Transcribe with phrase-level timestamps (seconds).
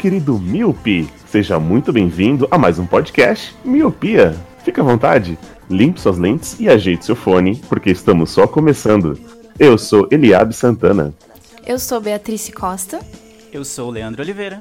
[0.00, 1.06] Querido Miopi.
[1.26, 4.34] Seja muito bem-vindo a mais um podcast Miopia.
[4.64, 9.20] Fique à vontade, limpe suas lentes e ajeite seu fone, porque estamos só começando.
[9.58, 11.12] Eu sou Eliabe Santana.
[11.66, 12.98] Eu sou Beatrice Costa.
[13.52, 14.60] Eu sou o Leandro Oliveira.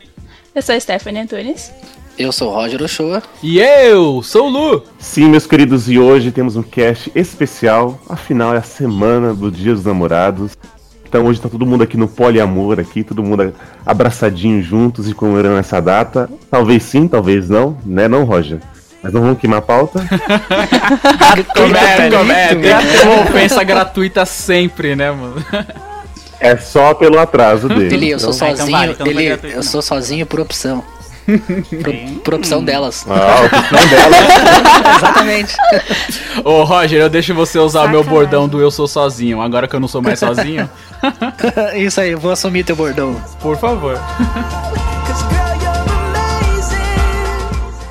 [0.54, 1.72] Eu sou Stephanie Antunes.
[2.18, 3.24] Eu sou o Roger Ochoa.
[3.42, 4.84] E eu sou o Lu.
[5.00, 7.98] Sim, meus queridos, e hoje temos um cast especial.
[8.10, 10.58] Afinal, é a semana do Dia dos Namorados.
[11.10, 13.52] Então hoje tá todo mundo aqui no poliamor aqui, todo mundo
[13.84, 16.30] abraçadinho juntos e comemorando essa data.
[16.52, 18.60] Talvez sim, talvez não, né não, Roger?
[19.02, 20.02] Mas não vamos queimar a pauta.
[21.56, 23.08] Comenta, comenta.
[23.08, 25.36] Uma ofensa gratuita sempre, né, mano?
[26.40, 27.94] É só pelo atraso dele.
[27.96, 28.78] Ele, eu sou Então- então sozinho.
[28.78, 29.64] vale, então não é ele, gratuito, eu não.
[29.64, 30.84] sou sozinho por opção.
[31.38, 33.06] Por, por opção delas.
[33.10, 34.96] Ah, opção dela.
[34.98, 35.56] Exatamente.
[36.44, 39.42] Ô, Roger, eu deixo você usar o meu bordão do eu sou sozinho.
[39.42, 40.70] Agora que eu não sou mais sozinho,
[41.76, 43.16] Isso aí, eu vou assumir teu bordão.
[43.42, 44.00] por favor.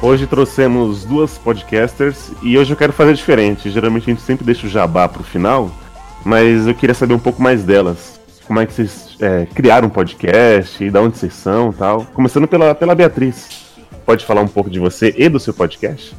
[0.01, 3.69] Hoje trouxemos duas podcasters e hoje eu quero fazer diferente.
[3.71, 5.71] Geralmente a gente sempre deixa o jabá pro final,
[6.25, 8.18] mas eu queria saber um pouco mais delas.
[8.49, 12.07] Como é que vocês é, criaram um podcast e da onde vocês são e tal.
[12.15, 13.47] Começando pela, pela Beatriz.
[14.07, 16.17] Pode falar um pouco de você e do seu podcast?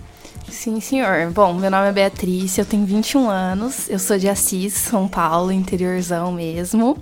[0.47, 1.31] Sim, senhor.
[1.31, 5.52] Bom, meu nome é Beatriz, eu tenho 21 anos, eu sou de Assis, São Paulo,
[5.52, 7.00] interiorzão mesmo.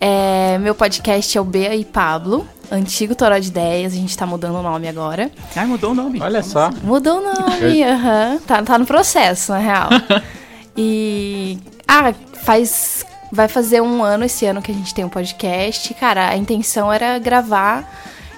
[0.00, 4.24] É, meu podcast é o Bea e Pablo, antigo Toró de Ideias, a gente tá
[4.24, 5.32] mudando o nome agora.
[5.56, 6.20] Ai, mudou o nome.
[6.22, 6.66] Olha Como só.
[6.66, 6.78] assim?
[6.84, 8.38] Mudou o nome, aham.
[8.46, 9.88] Tá, tá no processo, na real.
[10.76, 11.56] E.
[11.86, 12.12] Ah,
[12.44, 13.06] faz.
[13.34, 15.92] Vai fazer um ano esse ano que a gente tem um podcast.
[15.94, 17.84] Cara, a intenção era gravar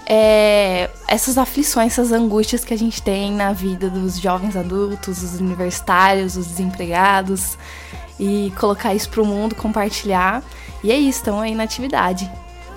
[0.07, 5.39] é, essas aflições, essas angústias que a gente tem na vida dos jovens adultos, dos
[5.39, 7.59] universitários, dos desempregados.
[8.19, 10.43] E colocar isso pro mundo, compartilhar.
[10.83, 12.31] E é isso, estão aí na atividade.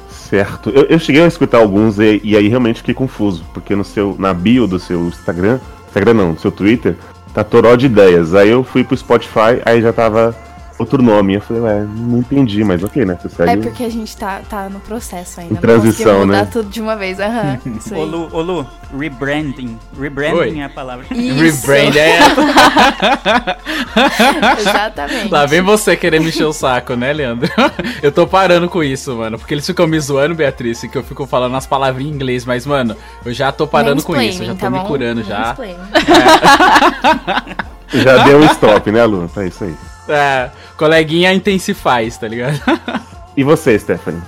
[0.10, 0.72] Certo.
[0.72, 4.18] Eu, eu cheguei a escutar alguns e, e aí realmente fiquei confuso, porque no seu,
[4.20, 6.98] na bio do seu Instagram, Instagram não, do seu Twitter,
[7.34, 8.36] tá Toró de Ideias.
[8.36, 10.36] Aí eu fui pro Spotify, aí já tava
[10.80, 11.36] outro nome.
[11.36, 13.18] Eu falei, ué, não entendi, mas ok, né?
[13.22, 13.52] Você segue.
[13.52, 15.52] É porque a gente tá, tá no processo ainda.
[15.52, 16.50] Em não transição, mudar né?
[16.52, 17.20] tudo de uma vez.
[17.20, 18.00] Aham, isso aí.
[18.00, 18.66] Ô Lu, ô Lu,
[18.98, 19.78] rebranding.
[20.00, 20.60] Rebranding Oi.
[20.60, 21.06] é a palavra.
[21.12, 21.68] Isso.
[21.68, 22.20] Rebrand é.
[24.60, 25.30] Exatamente.
[25.30, 27.50] Lá vem você querer me encher o saco, né, Leandro?
[28.02, 29.38] Eu tô parando com isso, mano.
[29.38, 32.66] Porque eles ficam me zoando, Beatriz, que eu fico falando as palavras em inglês, mas,
[32.66, 32.96] mano,
[33.26, 34.88] eu já tô parando com isso, eu já tô me tá bom?
[34.88, 35.40] curando já.
[35.40, 35.78] Mansplaining.
[37.94, 39.30] Já deu um stop, né, Lu?
[39.36, 39.76] É isso aí.
[40.10, 42.60] É, coleguinha intensifaz, tá ligado?
[43.38, 44.22] E você, Stephanie?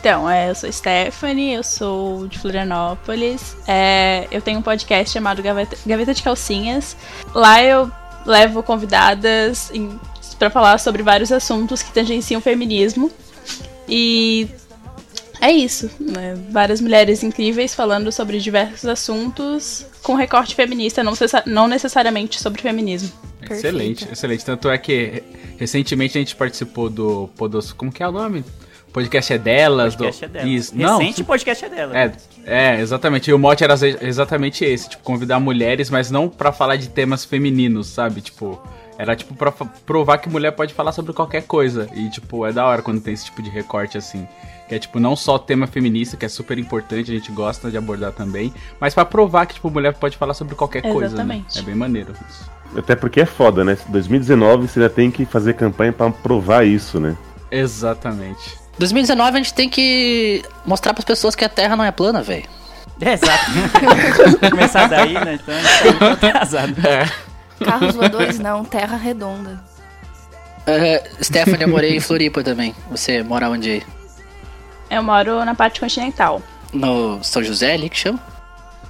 [0.00, 3.56] Então, é, eu sou Stephanie, eu sou de Florianópolis.
[3.64, 6.96] É, eu tenho um podcast chamado Gaveta, Gaveta de Calcinhas.
[7.32, 7.88] Lá eu
[8.26, 9.70] levo convidadas
[10.38, 13.10] pra falar sobre vários assuntos que tangenciam o feminismo.
[13.88, 14.48] E
[15.40, 15.90] é isso.
[16.00, 16.36] né?
[16.50, 21.12] Várias mulheres incríveis falando sobre diversos assuntos com recorte feminista, não,
[21.46, 23.12] não necessariamente sobre feminismo.
[23.54, 24.44] Excelente, excelente.
[24.44, 25.22] Tanto é que
[25.58, 27.72] recentemente a gente participou do Podos.
[27.72, 28.44] Como que é o nome?
[28.92, 29.94] Podcast é delas.
[29.94, 30.24] podcast do...
[30.24, 30.48] é dela.
[30.48, 30.76] Isso.
[30.76, 31.98] Não, Recente podcast é dela.
[31.98, 32.12] É,
[32.46, 33.30] é, exatamente.
[33.30, 36.88] E o mote era exa- exatamente esse, tipo, convidar mulheres, mas não pra falar de
[36.88, 38.20] temas femininos, sabe?
[38.22, 38.60] Tipo,
[38.98, 41.88] era tipo pra provar que mulher pode falar sobre qualquer coisa.
[41.94, 44.26] E tipo, é da hora quando tem esse tipo de recorte assim.
[44.68, 47.76] Que é tipo, não só tema feminista, que é super importante, a gente gosta de
[47.78, 50.98] abordar também, mas pra provar que tipo, mulher pode falar sobre qualquer coisa.
[51.00, 51.06] Né?
[51.06, 51.58] Exatamente.
[51.58, 52.50] É bem maneiro isso.
[52.76, 53.76] Até porque é foda, né?
[53.88, 57.16] 2019 você ainda tem que fazer campanha pra provar isso, né?
[57.50, 58.58] Exatamente.
[58.78, 62.44] 2019 a gente tem que mostrar pras pessoas que a Terra não é plana, velho.
[63.00, 63.50] É, exato.
[64.50, 65.38] Começar daí, né?
[65.40, 66.74] Então, tá muito atrasado.
[67.64, 69.60] Carros voadores não, terra redonda.
[70.66, 72.74] Uh, Stephanie, eu morei em Floripa também.
[72.90, 73.82] Você mora onde aí?
[74.90, 76.42] Eu moro na parte continental.
[76.72, 78.20] No São José ali que chama?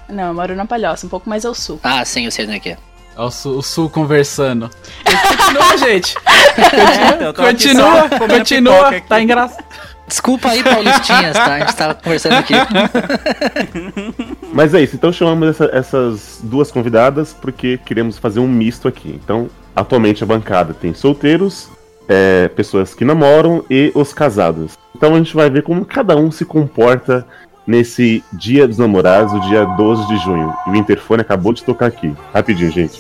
[0.09, 1.79] Não, eu moro na Palhoça, um pouco mais ao sul.
[1.83, 2.79] Ah, sim, eu sei onde é que é.
[3.19, 4.71] Ó, O sul, o sul conversando.
[5.05, 6.15] Continua, gente.
[6.57, 8.89] É, aqui Continua, continua.
[8.89, 9.09] aqui.
[9.09, 9.65] Tá engraçado.
[10.07, 11.55] Desculpa aí, Paulistinhas, tá?
[11.55, 12.55] A gente tava conversando aqui.
[14.53, 19.11] Mas é isso, então chamamos essa- essas duas convidadas porque queremos fazer um misto aqui.
[19.23, 21.69] Então, atualmente a bancada tem solteiros
[22.09, 24.73] é, pessoas que namoram e os casados.
[24.97, 27.27] Então a gente vai ver como cada um se comporta
[27.69, 30.55] nesse Dia dos Namorados, o dia 12 de junho.
[30.67, 32.15] E o interfone acabou de tocar aqui.
[32.33, 32.99] Rapidinho, gente.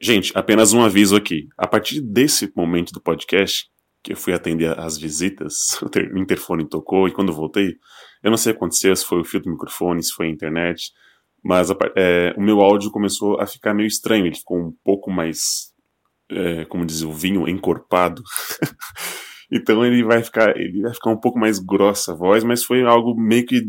[0.00, 1.48] Gente, apenas um aviso aqui.
[1.56, 3.66] A partir desse momento do podcast,
[4.02, 7.74] que eu fui atender as visitas, o ter- o interfone tocou e quando eu voltei,
[8.22, 10.30] eu não sei o que aconteceu, se foi o fio do microfone, se foi a
[10.30, 10.92] internet,
[11.44, 15.10] mas a é, o meu áudio começou a ficar meio estranho, ele ficou um pouco
[15.10, 15.72] mais,
[16.30, 18.22] é, como diz o vinho, encorpado.
[19.52, 22.82] então ele vai ficar, ele vai ficar um pouco mais grossa a voz, mas foi
[22.82, 23.62] algo meio que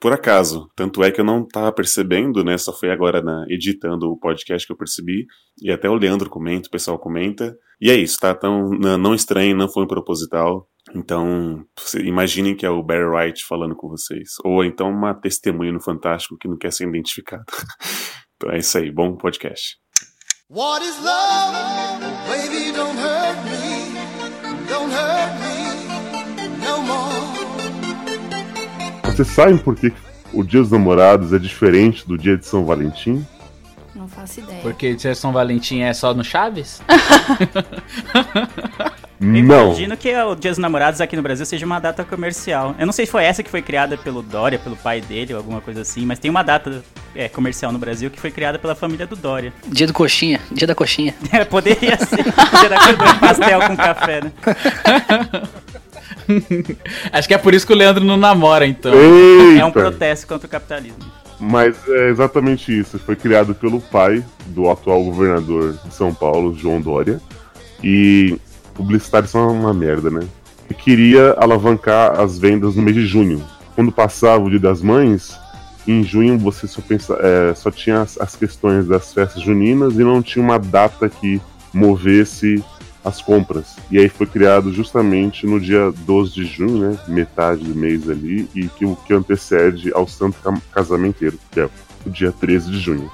[0.00, 0.70] por acaso.
[0.76, 2.56] Tanto é que eu não estava percebendo, né?
[2.58, 5.26] Só foi agora na, editando o podcast que eu percebi.
[5.60, 7.56] E até o Leandro comenta, o pessoal comenta.
[7.80, 8.30] E é isso, tá?
[8.30, 10.68] Então, não, não estranhe, não foi proposital.
[10.94, 11.64] Então,
[12.02, 14.34] imaginem que é o Barry Wright falando com vocês.
[14.44, 17.44] Ou então uma testemunha no Fantástico que não quer ser identificado.
[18.36, 19.76] então é isso aí, bom podcast.
[20.48, 21.56] What is love?
[22.28, 23.96] Baby, don't hurt me.
[24.68, 25.56] Don't hurt me
[26.64, 27.16] no more.
[29.04, 29.92] Vocês sabem por que
[30.32, 33.26] o Dia dos Namorados é diferente do Dia de São Valentim?
[33.94, 34.62] Não faço ideia.
[34.62, 36.80] Porque dia de São Valentim é só no Chaves?
[39.18, 39.66] Eu Não.
[39.68, 42.74] imagino que o Dia dos Namorados aqui no Brasil seja uma data comercial.
[42.78, 45.38] Eu não sei se foi essa que foi criada pelo Dória, pelo pai dele ou
[45.38, 46.82] alguma coisa assim, mas tem uma data
[47.14, 49.52] é, comercial no Brasil que foi criada pela família do Dória.
[49.66, 51.14] Dia do coxinha, dia da coxinha.
[51.32, 54.32] É, Poderia ser dia da do pastel com café, né?
[57.12, 58.92] Acho que é por isso que o Leandro não namora, então.
[58.92, 59.60] Eita!
[59.60, 60.98] É um protesto contra o capitalismo.
[61.38, 62.98] Mas é exatamente isso.
[62.98, 67.20] Foi criado pelo pai do atual governador de São Paulo, João Dória.
[67.84, 68.38] E
[68.76, 70.20] publicitários são uma merda, né?
[70.68, 73.42] E queria alavancar as vendas no mês de junho.
[73.74, 75.36] Quando passava o Dia das Mães,
[75.86, 80.04] em junho você só, pensa, é, só tinha as, as questões das festas juninas e
[80.04, 81.40] não tinha uma data que
[81.72, 82.62] movesse
[83.04, 83.76] as compras.
[83.90, 86.98] E aí foi criado justamente no dia 12 de junho, né?
[87.06, 90.36] Metade do mês ali, e que o que antecede ao Santo
[90.72, 91.68] Casamenteiro, que é
[92.04, 93.08] o dia 13 de junho.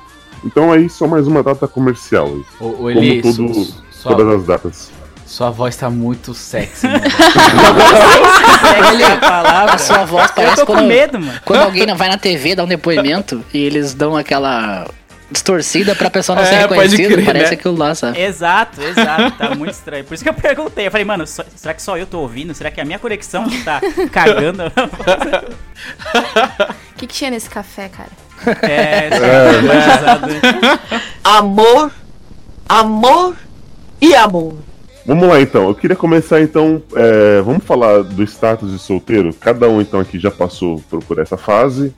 [0.45, 2.29] Então aí só mais uma data comercial
[2.59, 3.55] ô, Como Eli, todo-
[3.91, 4.91] sua, todas as datas.
[5.33, 7.01] Sua voz tá muito sexy, mano.
[7.01, 9.75] Segue a palavra.
[9.75, 11.41] A sua voz Eu parece tô com quando, medo, mano.
[11.45, 14.87] quando alguém vai na TV dar um depoimento e eles dão aquela
[15.31, 17.15] distorcida pra pessoa não É, ser reconhecida.
[17.15, 17.55] crer, parece né?
[17.55, 18.21] aquilo lá, sabe?
[18.21, 20.05] Exato, exato, tá muito estranho.
[20.05, 20.87] Por isso que eu perguntei.
[20.87, 22.53] Eu falei, mano, só- será que só eu tô ouvindo?
[22.55, 23.81] Será que é a minha conexão que tá
[24.13, 24.65] cagando?
[24.67, 24.71] O
[26.99, 28.11] que, que tinha nesse café, cara?
[28.63, 29.11] é, é,
[31.25, 31.91] Amor,
[32.69, 33.35] amor
[33.99, 34.57] e amor.
[35.05, 36.81] Vamos lá então, eu queria começar então.
[36.95, 39.35] é, vamos falar do status de solteiro.
[39.41, 41.93] Cada um então aqui já passou por, por essa fase.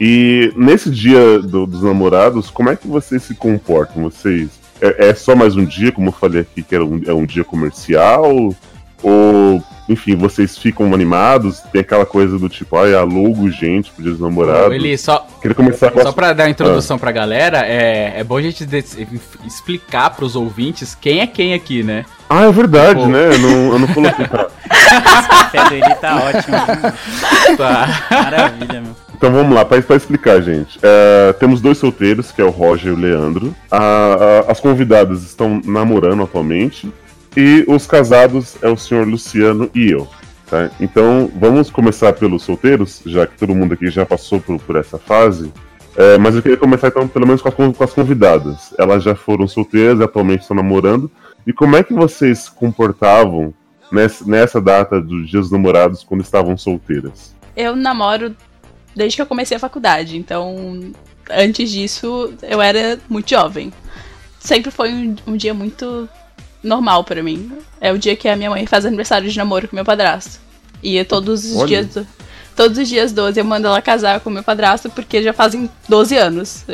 [0.00, 4.02] E nesse dia do- dos namorados, como é que vocês se comportam?
[4.04, 4.48] Vocês.
[4.80, 7.24] É, é só mais um dia, como eu falei aqui, que era um, é um
[7.26, 8.54] dia comercial?
[9.02, 11.60] Ou, enfim, vocês ficam animados?
[11.72, 14.68] Tem aquela coisa do tipo, ai, alugo gente pro dia dos namorados.
[14.70, 16.12] Ô, Eli, só, Queria começar com Só a...
[16.12, 18.84] pra dar a introdução pra galera, é, é bom a gente de-
[19.46, 22.04] explicar pros ouvintes quem é quem aqui, né?
[22.28, 23.06] Ah, é verdade, Pô.
[23.06, 23.32] né?
[23.34, 24.48] Eu não, eu não coloquei pra.
[24.70, 26.56] esse café do Eli tá ótimo.
[27.56, 27.88] Tá.
[28.10, 28.96] Maravilha, meu.
[29.16, 30.78] Então vamos lá, pra, pra explicar, gente.
[30.82, 33.54] É, temos dois solteiros, que é o Roger e o Leandro.
[33.70, 36.92] A- a- as convidadas estão namorando atualmente.
[37.40, 40.08] E os casados é o senhor Luciano e eu.
[40.50, 40.72] tá?
[40.80, 44.98] Então vamos começar pelos solteiros, já que todo mundo aqui já passou por, por essa
[44.98, 45.52] fase.
[45.96, 48.74] É, mas eu queria começar então pelo menos com as, com as convidadas.
[48.76, 51.08] Elas já foram solteiras, atualmente estão namorando.
[51.46, 53.54] E como é que vocês se comportavam
[53.92, 57.36] nessa, nessa data dos dias dos namorados quando estavam solteiras?
[57.56, 58.34] Eu namoro
[58.96, 60.92] desde que eu comecei a faculdade, então
[61.30, 63.72] antes disso eu era muito jovem.
[64.40, 66.08] Sempre foi um, um dia muito
[66.62, 67.52] normal pra mim.
[67.80, 70.38] É o dia que a minha mãe faz aniversário de namoro com meu padrasto.
[70.82, 71.66] E é todos os Olha.
[71.66, 71.86] dias.
[71.94, 72.06] do-
[72.56, 76.16] Todos os dias 12 eu mando ela casar com meu padrasto porque já fazem 12
[76.16, 76.64] anos.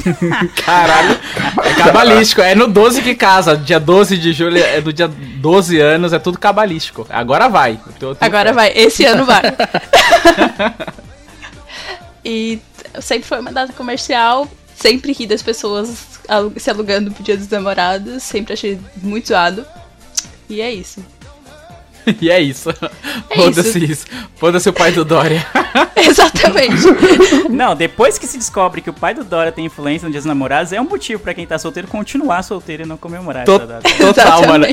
[0.64, 1.20] Caralho.
[1.62, 2.40] É cabalístico.
[2.40, 3.54] É no 12 que casa.
[3.54, 7.06] Dia 12 de julho é do dia 12 anos, é tudo cabalístico.
[7.10, 7.72] Agora vai.
[7.86, 8.54] Eu tô- eu tô Agora fé.
[8.54, 9.42] vai, esse ano vai.
[12.24, 12.58] e
[13.00, 16.13] sempre foi uma data comercial, sempre ri das pessoas
[16.56, 19.64] se alugando pro dia dos namorados, sempre achei muito zoado.
[20.48, 21.04] E é isso.
[22.20, 22.68] E é isso.
[23.30, 24.04] É Foda-se isso.
[24.36, 25.42] Foda-se o pai do Dória.
[25.96, 26.82] Exatamente.
[27.48, 30.26] Não, depois que se descobre que o pai do Dora tem influência no Dia dos
[30.26, 33.66] Namorados, é um motivo pra quem tá solteiro continuar solteiro e não comemorar Tô- essa
[33.66, 33.88] data.
[33.96, 34.66] Total, mano.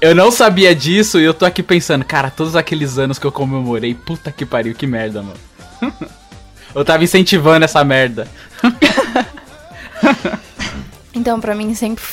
[0.00, 3.32] Eu não sabia disso e eu tô aqui pensando, cara, todos aqueles anos que eu
[3.32, 5.94] comemorei, puta que pariu, que merda, mano.
[6.74, 8.26] Eu tava incentivando essa merda.
[11.12, 12.04] Então, pra mim, sempre.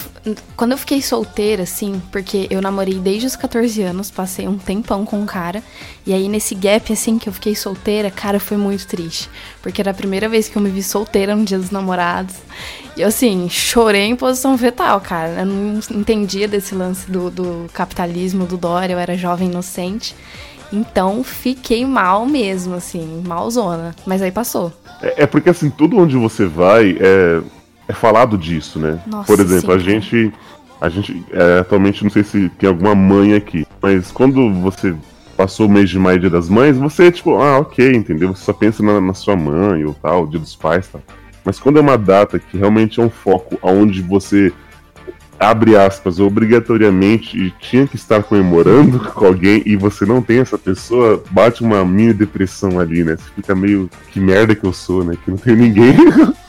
[0.56, 5.06] Quando eu fiquei solteira, assim, porque eu namorei desde os 14 anos, passei um tempão
[5.06, 5.62] com um cara.
[6.06, 9.30] E aí, nesse gap, assim, que eu fiquei solteira, cara, foi muito triste.
[9.62, 12.36] Porque era a primeira vez que eu me vi solteira no dia dos namorados.
[12.96, 15.42] E eu, assim, chorei em posição fetal, cara.
[15.42, 20.16] Eu não entendia desse lance do, do capitalismo, do Dória, eu era jovem inocente.
[20.74, 23.96] Então, fiquei mal mesmo, assim, malzona.
[24.06, 24.74] Mas aí passou.
[25.02, 27.42] É, é porque assim, tudo onde você vai é,
[27.88, 29.00] é falado disso, né?
[29.08, 30.34] Nossa, Por exemplo, sim, a gente.
[30.80, 31.26] A gente.
[31.32, 33.66] é, atualmente não sei se tem alguma mãe aqui.
[33.82, 34.94] Mas quando você
[35.36, 38.36] passou o mês de maio dia das mães, você, tipo, ah, ok, entendeu?
[38.36, 41.02] Você só pensa na, na sua mãe ou tal, dia dos pais tal.
[41.46, 44.52] Mas quando é uma data que realmente é um foco onde você
[45.40, 50.58] abre aspas, obrigatoriamente e tinha que estar comemorando com alguém e você não tem essa
[50.58, 53.18] pessoa, bate uma mini depressão ali, né?
[53.18, 55.18] Você fica meio, que merda que eu sou, né?
[55.24, 55.96] Que não tenho ninguém.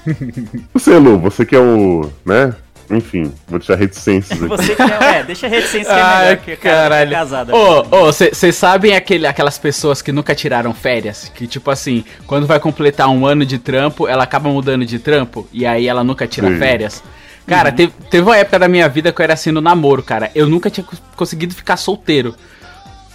[0.73, 2.55] você, Lu, você que é o, né?
[2.91, 4.49] Enfim, vou deixar reticências aqui.
[4.49, 6.83] Você que é, é, deixa a reticência que é Ai, melhor que o cara tá
[6.83, 7.11] caralho.
[7.11, 7.53] casado.
[7.55, 11.31] Ô, ô, vocês sabem aquele, aquelas pessoas que nunca tiraram férias?
[11.35, 15.47] Que, tipo assim, quando vai completar um ano de trampo, ela acaba mudando de trampo
[15.53, 16.59] e aí ela nunca tira Sim.
[16.59, 17.03] férias?
[17.49, 20.31] Cara, teve, teve uma época da minha vida que eu era assim no namoro, cara.
[20.35, 22.35] Eu nunca tinha cons- conseguido ficar solteiro.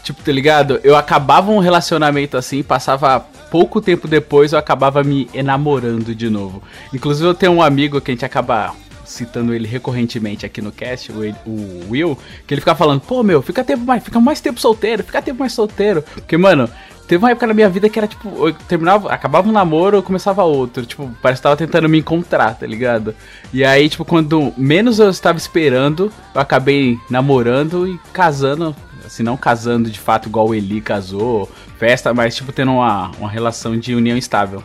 [0.04, 0.80] Tipo, tá ligado?
[0.84, 6.62] Eu acabava um relacionamento assim, passava pouco tempo depois, eu acabava me enamorando de novo.
[6.94, 8.74] Inclusive, eu tenho um amigo que a gente acaba
[9.06, 13.22] citando ele recorrentemente aqui no cast, o, Will- o Will, que ele fica falando, pô,
[13.24, 16.02] meu, fica, tempo mais, fica mais tempo solteiro, fica tempo mais solteiro.
[16.02, 16.70] Porque, mano,
[17.08, 20.04] teve uma época na minha vida que era tipo, eu terminava, acabava um namoro, eu
[20.04, 20.86] começava outro.
[20.86, 23.16] Tipo, parece que tava tentando me encontrar, tá ligado?
[23.54, 28.76] E aí, tipo, quando menos eu estava esperando, eu acabei namorando e casando
[29.08, 33.30] se não casando de fato igual o Eli casou, festa, mas tipo tendo uma, uma
[33.30, 34.64] relação de união estável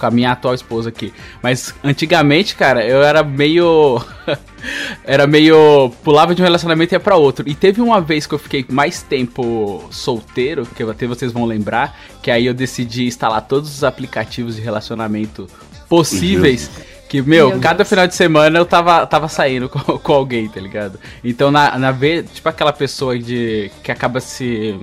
[0.00, 1.12] com a minha atual esposa aqui.
[1.42, 4.02] Mas antigamente, cara, eu era meio
[5.04, 7.48] era meio pulava de um relacionamento e ia para outro.
[7.48, 11.96] E teve uma vez que eu fiquei mais tempo solteiro, que até vocês vão lembrar,
[12.22, 15.46] que aí eu decidi instalar todos os aplicativos de relacionamento
[15.88, 16.70] possíveis.
[17.08, 17.88] Que, meu, Meu cada Deus.
[17.88, 20.98] final de semana eu tava, tava saindo com, com alguém, tá ligado?
[21.24, 24.78] Então, na, na vez, tipo aquela pessoa de que acaba se.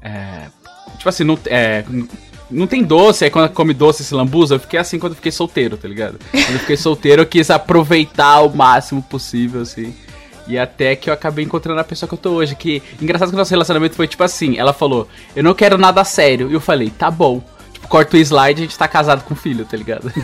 [0.00, 0.46] é,
[0.96, 1.84] tipo assim, não, é,
[2.50, 5.32] não tem doce, aí quando come doce se lambuza, eu fiquei assim quando eu fiquei
[5.32, 6.18] solteiro, tá ligado?
[6.30, 9.94] Quando eu fiquei solteiro, eu quis aproveitar o máximo possível, assim.
[10.46, 12.56] E até que eu acabei encontrando a pessoa que eu tô hoje.
[12.56, 16.02] Que engraçado que o nosso relacionamento foi tipo assim: ela falou, eu não quero nada
[16.02, 16.50] sério.
[16.50, 17.40] E eu falei, tá bom.
[17.72, 20.12] Tipo, corta o slide, a gente tá casado com filho, tá ligado?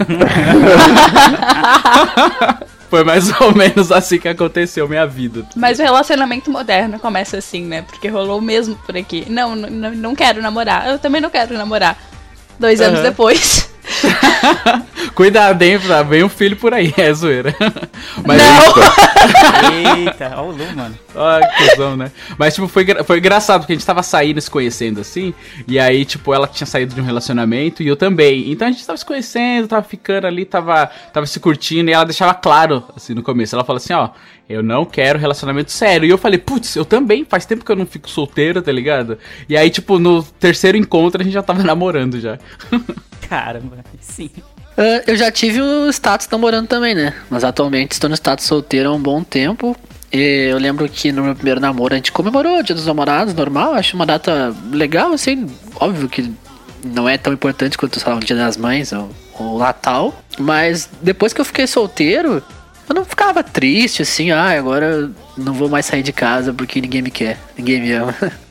[2.91, 5.45] Foi mais ou menos assim que aconteceu minha vida.
[5.57, 7.83] Mas o relacionamento moderno começa assim, né?
[7.83, 9.27] Porque rolou mesmo por aqui.
[9.29, 10.89] Não, não, não quero namorar.
[10.89, 11.99] Eu também não quero namorar.
[12.59, 13.09] Dois anos Aham.
[13.09, 13.69] depois.
[15.15, 15.79] Cuidado, hein?
[15.79, 16.03] tá?
[16.03, 17.55] Vem um filho por aí, é zoeira.
[18.25, 18.43] Mas,
[19.97, 20.99] Eita, ó o Lu, mano.
[21.57, 22.11] Que cuzão, né?
[22.37, 25.33] Mas, tipo, foi, foi engraçado, porque a gente tava saindo, se conhecendo assim,
[25.67, 28.51] e aí, tipo, ela tinha saído de um relacionamento e eu também.
[28.51, 32.05] Então a gente tava se conhecendo, tava ficando ali, tava, tava se curtindo, e ela
[32.05, 33.55] deixava claro, assim, no começo.
[33.55, 34.11] Ela falou assim, ó,
[34.49, 36.07] eu não quero relacionamento sério.
[36.07, 39.19] E eu falei, putz, eu também, faz tempo que eu não fico solteiro, tá ligado?
[39.49, 42.39] E aí, tipo, no terceiro encontro a gente já tava namorando já.
[43.29, 44.31] Caramba, sim.
[44.77, 47.15] Ah, eu já tive o status namorando também, né?
[47.29, 49.77] Mas atualmente estou no status solteiro há um bom tempo.
[50.13, 53.35] E eu lembro que no meu primeiro namoro a gente comemorou o Dia dos Namorados,
[53.35, 53.75] normal.
[53.75, 55.47] Acho uma data legal, assim.
[55.81, 56.33] Óbvio que
[56.85, 60.15] não é tão importante quanto, sei lá, o Dia das Mães ou ou o Natal.
[60.39, 62.43] Mas depois que eu fiquei solteiro,
[62.89, 64.31] eu não ficava triste, assim.
[64.31, 67.93] Ah, agora eu não vou mais sair de casa porque ninguém me quer, ninguém me
[67.93, 68.15] ama.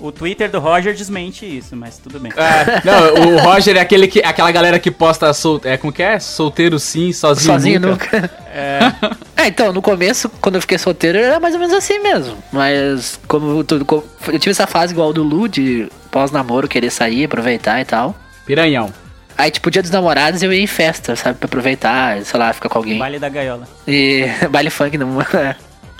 [0.00, 2.30] O Twitter do Roger desmente isso, mas tudo bem.
[2.36, 6.02] É, não, o Roger é aquele que, aquela galera que posta sol, é, como que
[6.02, 6.18] é?
[6.18, 8.20] Solteiro sim, sozinho, Sozinho nunca.
[8.20, 8.30] nunca.
[8.52, 8.80] É.
[9.46, 12.36] então, no começo, quando eu fiquei solteiro, era mais ou menos assim mesmo.
[12.52, 13.84] Mas como tudo.
[13.84, 18.14] como- eu tive essa fase igual do Lu, de pós-namoro, querer sair, aproveitar e tal.
[18.44, 18.92] Piranhão.
[19.36, 21.38] Aí, tipo, dia dos namorados eu ia em festa, sabe?
[21.38, 22.98] Pra aproveitar, sei lá, ficar com alguém.
[22.98, 23.66] Baile da gaiola.
[23.86, 25.08] E baile funk não.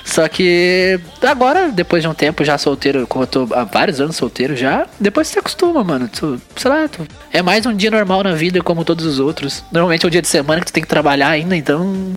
[0.05, 4.17] Só que agora, depois de um tempo já solteiro, como eu tô há vários anos
[4.17, 6.09] solteiro já, depois você acostuma, mano.
[6.09, 9.65] Tu, sei lá, tu- é mais um dia normal na vida como todos os outros.
[9.73, 12.13] Normalmente é um dia de semana que tu tem que trabalhar ainda, então.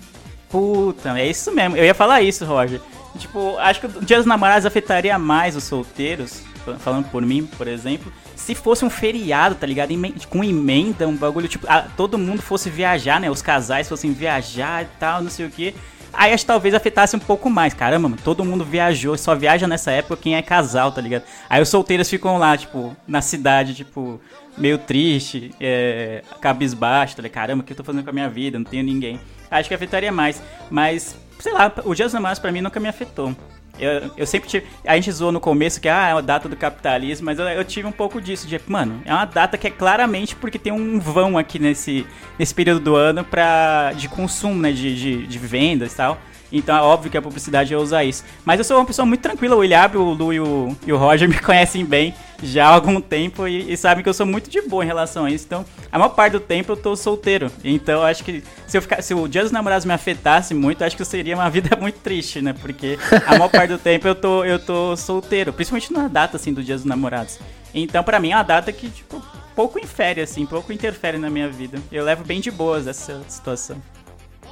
[0.50, 1.78] Puta, é isso mesmo.
[1.78, 2.82] Eu ia falar isso, Roger.
[3.18, 6.42] Tipo, acho que o Dia dos Namorados afetaria mais os solteiros,
[6.76, 9.90] falando por mim, por exemplo, se fosse um feriado, tá ligado?
[10.30, 13.30] Com emenda, um bagulho, tipo, ah, todo mundo fosse viajar, né?
[13.30, 15.74] Os casais fossem viajar e tal, não sei o quê.
[16.14, 17.74] Aí acho que talvez afetasse um pouco mais.
[17.74, 21.24] Caramba, mano, todo mundo viajou, só viaja nessa época quem é casal, tá ligado?
[21.50, 24.20] Aí os solteiros ficam lá, tipo, na cidade, tipo,
[24.58, 28.58] meio triste, é, cabisbaixo, falei, caramba, o que eu tô fazendo com a minha vida?
[28.58, 29.20] Não tenho ninguém.
[29.50, 30.42] Acho que afetaria mais.
[30.70, 33.36] Mas, sei lá, o Dia dos Namorados pra mim nunca me afetou.
[33.80, 34.66] Eu, eu sempre tive.
[34.86, 37.64] A gente zoou no começo que ah, é uma data do capitalismo, mas eu, eu
[37.64, 38.48] tive um pouco disso.
[38.48, 42.06] De, mano, é uma data que é claramente porque tem um vão aqui nesse,
[42.38, 44.72] nesse período do ano pra, de consumo, né?
[44.72, 46.20] De, de, de vendas e tal.
[46.52, 48.24] Então é óbvio que a publicidade ia usar isso.
[48.46, 49.56] Mas eu sou uma pessoa muito tranquila.
[49.56, 53.02] O Ilhab, o Lu e o, e o Roger me conhecem bem já há algum
[53.02, 55.46] tempo e, e sabem que eu sou muito de boa em relação a isso.
[55.46, 57.52] Então, a maior parte do tempo eu tô solteiro.
[57.64, 60.96] Então, acho que se, eu ficar, se o Dia dos Namorados me afetasse muito, acho
[60.96, 62.54] que seria uma vida muito triste, né?
[62.54, 65.52] Porque a maior parte do tempo eu tô, eu tô solteiro.
[65.52, 67.40] Principalmente na data, assim, do Dia dos Namorados.
[67.74, 69.22] Então, pra mim, é uma data que, tipo,
[69.56, 71.80] pouco infere, assim, pouco interfere na minha vida.
[71.92, 73.82] Eu levo bem de boas essa situação.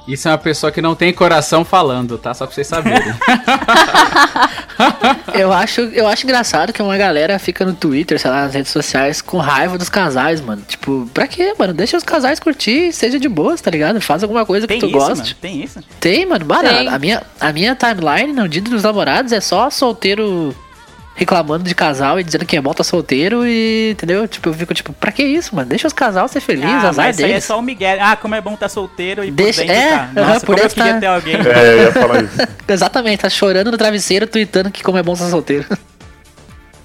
[0.06, 2.32] Isso é uma pessoa que não tem coração falando, tá?
[2.32, 3.02] Só pra vocês saberem.
[5.34, 8.70] eu, acho, eu acho engraçado que uma galera fica no Twitter, sei lá, nas redes
[8.70, 10.62] sociais, com raiva dos casais, mano.
[10.66, 11.74] Tipo, pra quê, mano?
[11.74, 14.00] Deixa os casais curtir, seja de boas, tá ligado?
[14.00, 15.18] Faz alguma coisa Tem que tu isso, goste.
[15.18, 15.34] mano?
[15.40, 15.80] Tem isso?
[15.98, 16.46] Tem, mano.
[16.46, 16.88] Mano, Tem.
[16.88, 20.54] A, minha, a minha timeline no dia dos namorados é só solteiro
[21.16, 24.28] reclamando de casal e dizendo que é bom tá solteiro e, entendeu?
[24.28, 25.68] Tipo, eu fico tipo, pra que isso, mano?
[25.68, 27.44] Deixa os casal ser felizes, ah, azar mas isso aí é deles.
[27.44, 27.96] só o Miguel.
[28.00, 30.10] Ah, como é bom estar solteiro e Deixa- por dentro é, tá.
[30.14, 31.34] Nossa, por como eu queria tá- ter alguém.
[31.36, 32.36] É, eu ia falar isso.
[32.68, 35.64] Exatamente, tá chorando no travesseiro, tweetando que como é bom estar solteiro.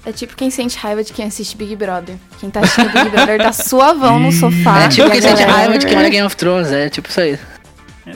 [0.04, 2.16] É tipo quem sente raiva de quem assiste Big Brother.
[2.40, 4.84] Quem tá assistindo Big Brother tá suavão no sofá.
[4.84, 7.20] é tipo quem sente galera- raiva de quem olha Game of Thrones, é tipo isso
[7.20, 7.38] aí.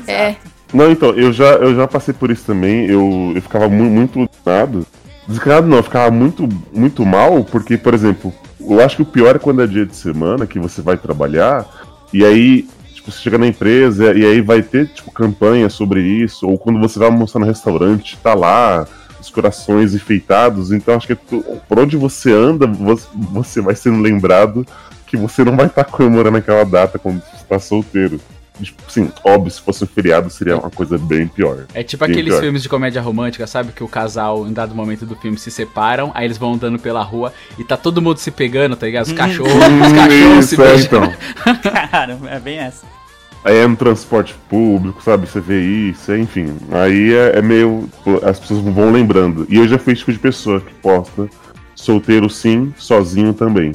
[0.08, 0.34] É.
[0.74, 2.86] Não, então, eu já, eu já passei por isso também.
[2.86, 4.84] Eu, eu ficava mu muito desganado.
[5.28, 9.36] Desganado não, eu ficava muito, muito mal, porque, por exemplo, eu acho que o pior
[9.36, 11.66] é quando é dia de semana que você vai trabalhar,
[12.12, 16.48] e aí, tipo, você chega na empresa e aí vai ter, tipo, campanha sobre isso,
[16.48, 18.86] ou quando você vai almoçar no restaurante, tá lá
[19.20, 24.64] os corações enfeitados, então acho que tu- por onde você anda, você, vai sendo lembrado
[25.06, 28.20] que você não vai estar comemorando aquela data quando está solteiro.
[28.60, 31.66] Tipo, sim, óbvio, se fosse um feriado seria uma coisa bem pior.
[31.74, 32.42] É tipo Bem aqueles pior.
[32.42, 33.72] filmes de comédia romântica, sabe?
[33.72, 37.02] Que o casal, em dado momento do filme, se separam, aí eles vão andando pela
[37.02, 39.06] rua e tá todo mundo se pegando, tá ligado?
[39.06, 40.86] Os cachorros, os cachorros se Isso, é, beijando.
[40.86, 41.56] então.
[41.90, 42.84] Cara, é bem essa.
[43.44, 45.26] Aí é no transporte público, sabe?
[45.28, 46.56] Você vê isso, é, enfim.
[46.72, 47.88] Aí é, é meio.
[48.24, 49.46] As pessoas vão lembrando.
[49.48, 51.28] E eu já fui esse tipo de pessoa que posta
[51.76, 53.72] solteiro sim, sozinho também.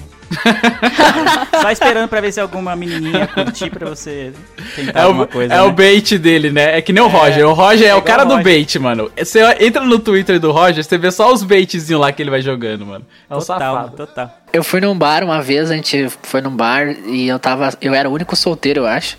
[1.62, 4.32] Só esperando pra ver se alguma menininha curtir pra você
[4.76, 5.54] tentar É, alguma o, coisa.
[5.54, 5.63] é né?
[5.63, 6.78] o bait dele, né?
[6.78, 7.48] É que nem o Roger.
[7.48, 9.12] O Roger é, é o cara do bait, mano.
[9.17, 12.41] Você entra no Twitter do Roger, você vê só os baitzinhos lá que ele vai
[12.41, 13.06] jogando, mano.
[13.30, 13.96] É um Total, safado.
[13.98, 14.38] total.
[14.54, 17.70] Eu fui num bar uma vez, a gente foi num bar e eu tava.
[17.82, 19.17] Eu era o único solteiro, eu acho.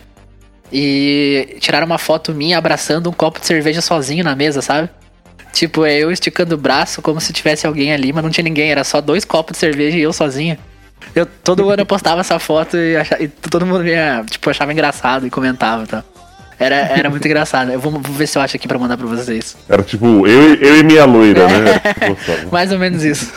[0.72, 4.88] E tiraram uma foto minha abraçando um copo de cerveja sozinho na mesa, sabe?
[5.52, 8.70] Tipo, é eu esticando o braço como se tivesse alguém ali, mas não tinha ninguém,
[8.70, 10.56] era só dois copos de cerveja e eu sozinho.
[11.14, 13.92] Eu, todo ano eu postava essa foto e, acha- e todo mundo me,
[14.30, 16.04] tipo, achava engraçado e comentava, tá?
[16.58, 17.72] Era, era muito engraçado.
[17.72, 19.56] Eu vou, vou ver se eu acho aqui pra mandar pra vocês.
[19.68, 21.80] Era tipo, eu, eu e minha loira, né?
[22.08, 22.50] Gostava.
[22.52, 23.32] Mais ou menos isso.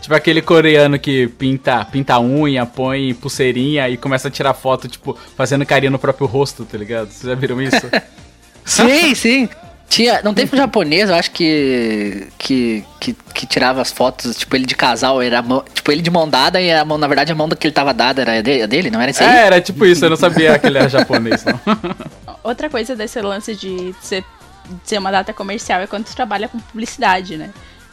[0.00, 4.88] Tipo aquele coreano que pinta, pinta a unha, põe pulseirinha e começa a tirar foto,
[4.88, 7.08] tipo, fazendo carinha no próprio rosto, tá ligado?
[7.10, 7.88] Vocês já viram isso?
[8.64, 9.48] Sim, sim.
[9.92, 14.56] Tinha, não teve um japonês, eu acho que, que que que tirava as fotos, tipo
[14.56, 17.34] ele de casal, era tipo ele de mão dada e a mão, na verdade a
[17.34, 19.28] mão que ele tava dada era dele, não era isso aí?
[19.28, 21.60] é, era tipo isso, eu não sabia que ele era japonês, não.
[22.42, 24.24] Outra coisa desse lance de ser,
[24.66, 27.50] de ser uma data comercial é quando tu trabalha com publicidade, né?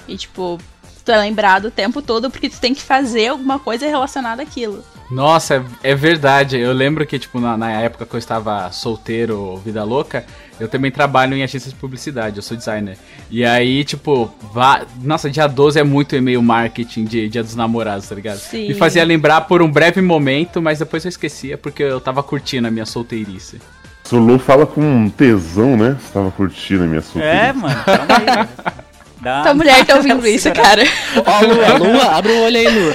[0.08, 0.58] E tipo,
[1.04, 4.86] tu é lembrado o tempo todo porque tu tem que fazer alguma coisa relacionada àquilo.
[5.10, 6.58] Nossa, é, é verdade.
[6.58, 10.26] Eu lembro que, tipo, na, na época que eu estava solteiro, vida louca,
[10.60, 12.98] eu também trabalho em agências de publicidade, eu sou designer.
[13.32, 14.82] E aí, tipo, vá...
[15.02, 18.38] nossa, dia 12 é muito e-mail marketing de Dia dos Namorados, tá ligado?
[18.38, 18.68] Sim.
[18.68, 22.68] Me fazia lembrar por um breve momento, mas depois eu esquecia porque eu tava curtindo
[22.68, 23.60] a minha solteirice.
[24.04, 25.98] Sulu fala com um tesão, né?
[26.00, 27.36] Você tava curtindo a minha solteira.
[27.36, 28.26] É, mano, calma aí.
[28.26, 28.50] velho.
[29.22, 30.84] Dá Tua mulher tá ouvindo isso, cara.
[31.26, 32.94] Ó, Lua, Lua, abre o olho aí, Lua.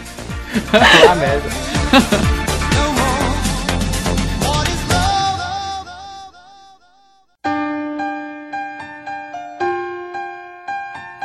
[1.08, 1.48] ah, merda.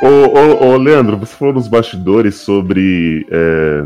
[0.02, 3.86] Ô, ô, ô, Leandro, você falou nos bastidores sobre é,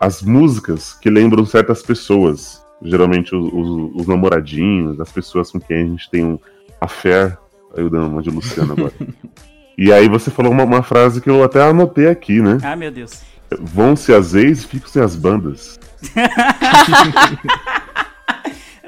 [0.00, 2.62] as músicas que lembram certas pessoas.
[2.82, 6.38] Geralmente os, os- os namoradinhos, as pessoas com quem a gente tem um
[6.80, 7.38] affair.
[7.76, 8.92] Aí eu dando uma de Luciano agora.
[9.78, 12.58] e aí você falou uma, uma frase que eu até anotei aqui, né?
[12.62, 13.22] Ah, meu Deus.
[13.60, 15.78] Vão-se as ex e ficam-se as bandas.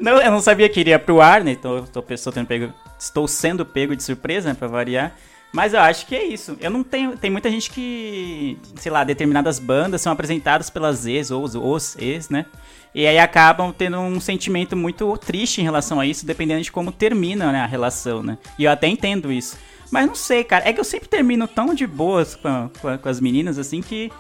[0.01, 1.55] Não, eu não sabia que iria pro ar, né?
[1.55, 5.14] Tô, estou, sendo pego, estou sendo pego de surpresa, né, pra variar.
[5.53, 6.57] Mas eu acho que é isso.
[6.61, 7.16] Eu não tenho.
[7.16, 11.96] Tem muita gente que, sei lá, determinadas bandas são apresentadas pelas ex ou os, os
[11.99, 12.46] ex, né?
[12.94, 16.92] E aí acabam tendo um sentimento muito triste em relação a isso, dependendo de como
[16.92, 18.38] termina né, a relação, né?
[18.59, 19.57] E eu até entendo isso.
[19.90, 20.68] Mas não sei, cara.
[20.68, 24.11] É que eu sempre termino tão de boas com, com com as meninas, assim, que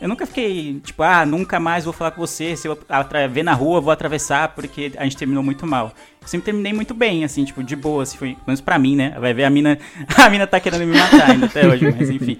[0.00, 2.56] eu nunca fiquei, tipo, ah, nunca mais vou falar com você.
[2.56, 2.78] Se eu
[3.30, 5.92] ver na rua, vou atravessar, porque a gente terminou muito mal.
[6.22, 8.30] Eu sempre terminei muito bem, assim, tipo, de boa, se foi.
[8.30, 9.14] Pelo menos pra mim, né?
[9.20, 9.78] Vai ver a mina.
[10.16, 12.38] A mina tá querendo me matar ainda até hoje, mas enfim.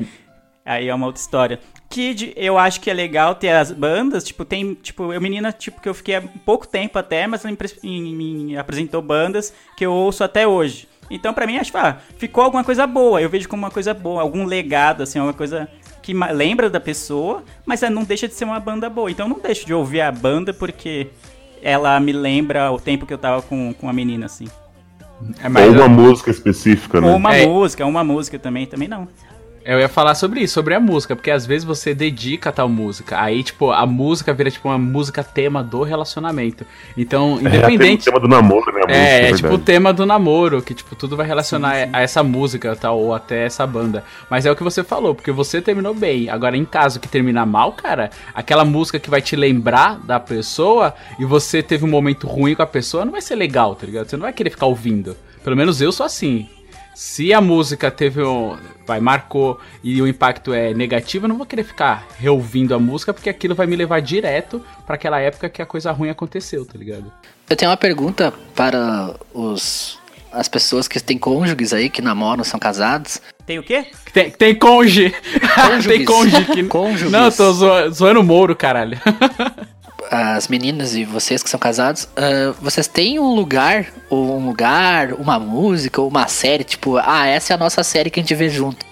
[0.64, 1.58] Aí é uma outra história.
[1.88, 5.80] Kid, eu acho que é legal ter as bandas, tipo, tem, tipo, eu menina, tipo,
[5.80, 10.22] que eu fiquei há pouco tempo até, mas ela me, apresentou bandas que eu ouço
[10.22, 10.88] até hoje.
[11.10, 13.92] Então, pra mim, acho que ah, ficou alguma coisa boa, eu vejo como uma coisa
[13.92, 15.68] boa, algum legado, assim, uma coisa
[16.02, 19.10] que lembra da pessoa, mas ela não deixa de ser uma banda boa.
[19.10, 21.08] Então, eu não deixo de ouvir a banda porque
[21.62, 24.48] ela me lembra o tempo que eu tava com, com a menina, assim.
[25.42, 27.08] É Ou uma música específica, né?
[27.08, 27.46] Ou uma É.
[27.46, 29.06] música, uma música também, também não.
[29.64, 32.68] Eu ia falar sobre isso, sobre a música, porque às vezes você dedica a tal
[32.68, 36.64] música, aí, tipo, a música vira, tipo, uma música tema do relacionamento.
[36.96, 38.04] Então, É, independente...
[38.04, 38.80] tem o tema do namoro, né?
[38.80, 39.42] música, É, é verdade.
[39.42, 43.14] tipo o tema do namoro, que tipo, tudo vai relacionar a essa música tal, ou
[43.14, 44.02] até essa banda.
[44.30, 46.30] Mas é o que você falou, porque você terminou bem.
[46.30, 50.94] Agora, em caso que terminar mal, cara, aquela música que vai te lembrar da pessoa
[51.18, 54.08] e você teve um momento ruim com a pessoa, não vai ser legal, tá ligado?
[54.08, 55.16] Você não vai querer ficar ouvindo.
[55.44, 56.48] Pelo menos eu sou assim.
[56.94, 58.56] Se a música teve um.
[58.86, 63.14] Vai, marcou e o impacto é negativo, eu não vou querer ficar reouvindo a música,
[63.14, 66.76] porque aquilo vai me levar direto pra aquela época que a coisa ruim aconteceu, tá
[66.76, 67.10] ligado?
[67.48, 69.98] Eu tenho uma pergunta para os
[70.32, 73.20] as pessoas que têm cônjuges aí, que namoram, são casados.
[73.44, 73.86] Tem o quê?
[74.12, 75.12] Tem, tem conge.
[75.56, 75.86] Cônjuges.
[75.86, 76.64] tem conge que...
[76.64, 77.10] Cônjuges.
[77.10, 78.96] Não, eu tô zoa- zoando o Moro, caralho.
[80.10, 85.12] As meninas e vocês que são casados, ah, vocês têm um lugar, ou um lugar,
[85.12, 88.34] uma música, ou uma série, tipo, ah, essa é a nossa série que a gente
[88.34, 88.84] vê junto.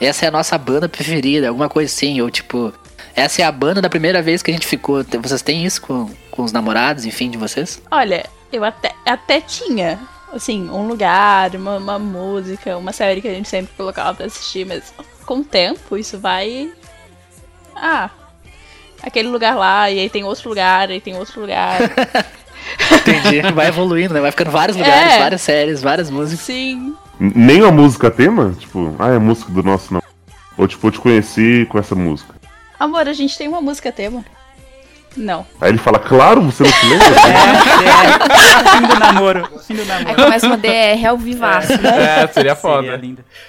[0.00, 2.72] Essa é a nossa banda preferida, alguma coisa assim, ou tipo,
[3.14, 5.04] essa é a banda da primeira vez que a gente ficou.
[5.22, 7.80] Vocês têm isso com, com os namorados, enfim, de vocês?
[7.90, 10.00] Olha, eu até, até tinha,
[10.32, 14.66] assim, um lugar, uma, uma música, uma série que a gente sempre colocava pra assistir,
[14.66, 14.92] mas
[15.24, 16.72] com o tempo isso vai.
[17.76, 18.10] Ah,
[19.06, 21.78] aquele lugar lá, e aí tem outro lugar, e aí tem outro lugar.
[22.90, 23.42] Entendi.
[23.52, 24.20] Vai evoluindo, né?
[24.20, 25.18] Vai ficando vários lugares, É.
[25.18, 26.44] várias séries, várias músicas.
[26.44, 26.94] Sim.
[27.20, 28.54] Nem uma música tema?
[28.58, 30.06] Tipo, ah, é a música do nosso namoro.
[30.56, 32.34] Ou tipo, eu te conheci com essa música.
[32.78, 34.24] Amor, a gente tem uma música tema.
[35.16, 35.46] Não.
[35.60, 37.06] Aí ele fala, claro, você não se lembra?
[38.76, 39.48] Fim do namoro.
[39.66, 40.14] Fim do Aí namoro.
[40.22, 42.22] começa uma DR ao vivaço, né?
[42.22, 42.82] É, seria foda.
[42.82, 42.98] Seria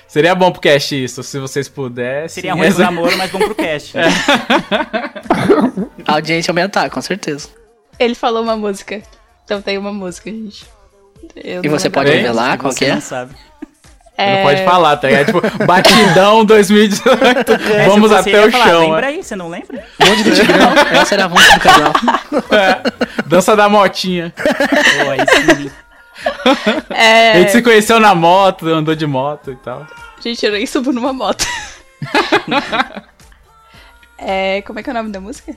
[0.07, 0.39] Seria, lindo.
[0.39, 2.43] bom pro cast isso, se vocês pudessem.
[2.43, 3.97] Seria ruim do namoro, mas bom pro cast.
[3.97, 4.03] É.
[6.07, 7.49] A audiência aumentar, com certeza.
[7.99, 9.01] Ele falou uma música.
[9.43, 10.65] Então tem uma música, gente.
[11.35, 11.91] Eu E você lembro.
[11.91, 12.93] pode revelar Se qual você que é?
[12.93, 13.35] não sabe.
[14.17, 15.25] É, Não pode falar, tá ligado?
[15.25, 17.51] Tipo, batidão 2018.
[17.73, 18.79] É, Vamos até o falar, chão.
[18.81, 19.09] Lembra é.
[19.09, 19.83] aí, você não lembra?
[19.99, 20.73] Bonde do Tigrão.
[21.01, 21.93] Essa era a música do casal.
[23.25, 24.33] Dança da motinha.
[24.35, 25.19] Pô, aí
[25.57, 25.71] sim.
[26.89, 29.85] A É, gente se conheceu na moto, andou de moto e tal.
[30.23, 31.45] gente, eu nem subo numa moto.
[34.17, 35.53] é, como é que é o nome da música?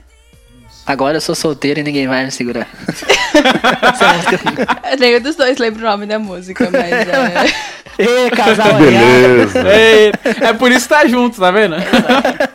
[0.85, 2.67] Agora eu sou solteiro e ninguém vai me segurar.
[4.89, 4.95] É a.
[4.97, 7.53] Nenhum dos dois lembra o nome da música, mas é.
[7.99, 8.79] Ê, casal aliado.
[8.87, 9.69] Beleza.
[9.69, 11.75] Ei, é por isso que tá junto, tá vendo?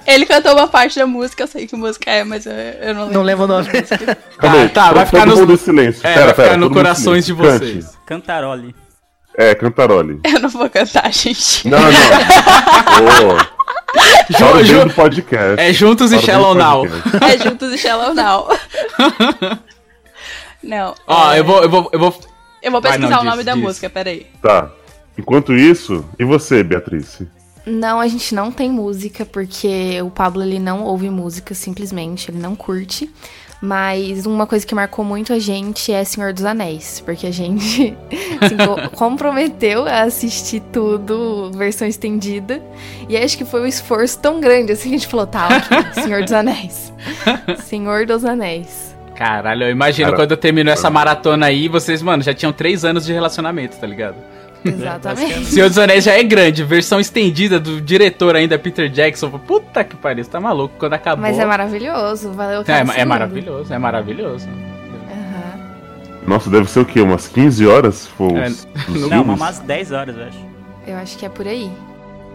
[0.06, 3.02] Ele cantou uma parte da música, eu sei que música é, mas eu, eu não
[3.04, 3.14] lembro.
[3.14, 3.68] Não lembro o nome.
[4.38, 6.00] Calma aí, tá, vai todo ficar em silêncio.
[6.06, 7.58] É, pera, vai pera, ficar no mundo em corações de silêncio.
[7.58, 7.84] vocês.
[7.84, 7.98] Cante.
[8.06, 8.74] Cantaroli.
[9.36, 10.20] É, Cantaroli.
[10.24, 11.68] Eu não vou cantar, gente.
[11.68, 11.88] Não, não.
[13.36, 15.60] Ô, Para o Ju- do podcast.
[15.60, 16.86] É juntos e Shallow Now.
[17.20, 18.48] É juntos e Shallow Now.
[20.62, 20.94] Não.
[21.06, 22.20] Ó, é, eu vou, eu vou, eu vou.
[22.62, 23.62] eu vou Vai, pesquisar não, o nome diz, da diz.
[23.62, 24.26] música, peraí.
[24.40, 24.70] Tá.
[25.18, 27.22] Enquanto isso, e você, Beatriz?
[27.66, 32.38] Não, a gente não tem música, porque o Pablo ele não ouve música, simplesmente, ele
[32.38, 33.10] não curte.
[33.62, 37.96] Mas uma coisa que marcou muito a gente é Senhor dos Anéis, porque a gente
[38.38, 42.60] assim, co- comprometeu a assistir tudo, versão estendida.
[43.08, 45.78] E acho que foi um esforço tão grande assim que a gente falou: tá, ok,
[46.04, 46.92] Senhor dos Anéis.
[47.64, 48.94] Senhor dos Anéis.
[49.16, 53.06] Caralho, eu imagino quando eu termino essa maratona aí, vocês, mano, já tinham três anos
[53.06, 54.16] de relacionamento, tá ligado?
[54.72, 55.46] Exatamente.
[55.46, 59.30] Senhor dos Anéis já é grande, versão estendida do diretor ainda, Peter Jackson.
[59.30, 61.22] Puta que pariu, você tá maluco quando acabou.
[61.22, 63.08] Mas é maravilhoso, valeu É, cada é segundo.
[63.08, 64.48] maravilhoso, é maravilhoso.
[64.48, 65.60] Aham.
[66.26, 67.00] Nossa, deve ser o quê?
[67.00, 68.06] Umas 15 horas?
[68.06, 69.36] For É, Não, filmes?
[69.36, 70.38] umas 10 horas, eu acho.
[70.86, 71.70] Eu acho que é por aí.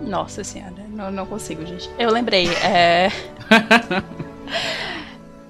[0.01, 1.89] Nossa senhora, não, não consigo, gente.
[1.99, 3.11] Eu lembrei, é.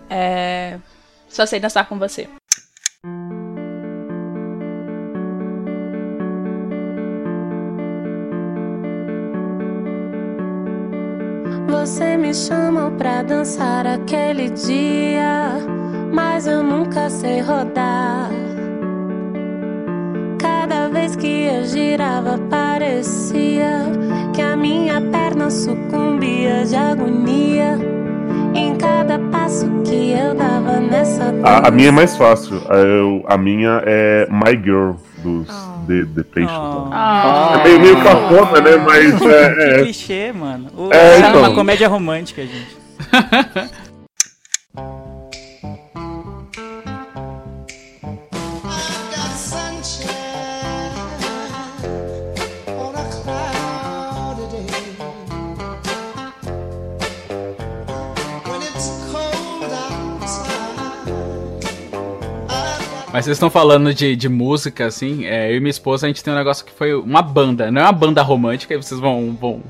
[0.09, 0.77] é.
[1.27, 2.27] Só sei dançar com você.
[11.69, 15.51] Você me chamou pra dançar aquele dia,
[16.11, 18.29] mas eu nunca sei rodar.
[20.39, 23.83] Cada vez que eu girava, parecia
[24.33, 27.77] que a minha perna sucumbia de agonia.
[28.55, 32.61] Em cada passo que eu dava nessa A, a minha é mais fácil.
[32.67, 35.47] A, eu- a minha é My Girl, dos
[35.89, 36.89] The, The Patient.
[36.91, 37.53] Ah.
[37.59, 38.77] É meio, meio cafona, né?
[38.77, 39.79] Mas Que é.
[39.79, 39.83] é.
[39.83, 40.67] clichê, mano.
[40.77, 41.55] O, É, numa então.
[41.55, 42.77] comédia romântica, gente.
[63.19, 66.23] Mas vocês estão falando de, de música, assim, é, eu e minha esposa, a gente
[66.23, 67.69] tem um negócio que foi uma banda.
[67.69, 69.61] Não é uma banda romântica, aí vocês vão, vão,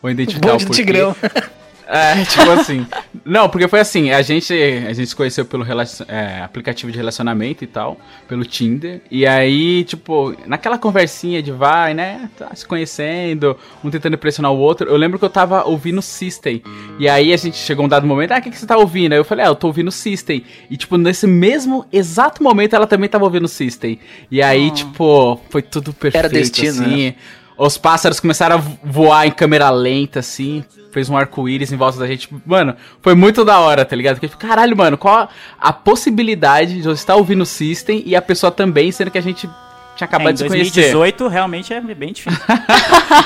[0.00, 0.72] vão identificar o porquê.
[0.72, 1.14] Tigrão.
[1.86, 2.86] É, tipo assim.
[3.24, 6.98] Não, porque foi assim, a gente, a gente se conheceu pelo relacion- é, aplicativo de
[6.98, 7.96] relacionamento e tal,
[8.28, 9.00] pelo Tinder.
[9.10, 12.28] E aí, tipo, naquela conversinha de vai, né?
[12.36, 14.88] Tá se conhecendo, um tentando impressionar o outro.
[14.88, 16.62] Eu lembro que eu tava ouvindo System.
[16.98, 19.12] E aí a gente chegou um dado momento, ah, o que, que você tá ouvindo?
[19.12, 20.44] Aí eu falei, ah, eu tô ouvindo System.
[20.68, 23.98] E, tipo, nesse mesmo exato momento ela também tava ouvindo System.
[24.30, 26.28] E aí, tipo, foi tudo perfeito.
[26.30, 27.06] destino, assim.
[27.06, 27.14] né?
[27.58, 30.62] Os pássaros começaram a vo- voar em câmera lenta, assim.
[30.92, 32.28] Fez um arco-íris em volta da gente.
[32.44, 34.18] Mano, foi muito da hora, tá ligado?
[34.20, 38.50] Porque, caralho, mano, qual a possibilidade de eu estar ouvindo o System e a pessoa
[38.50, 39.48] também, sendo que a gente
[39.96, 40.72] tinha acabado É, em de se conhecer.
[40.92, 42.38] 2018 realmente é bem difícil.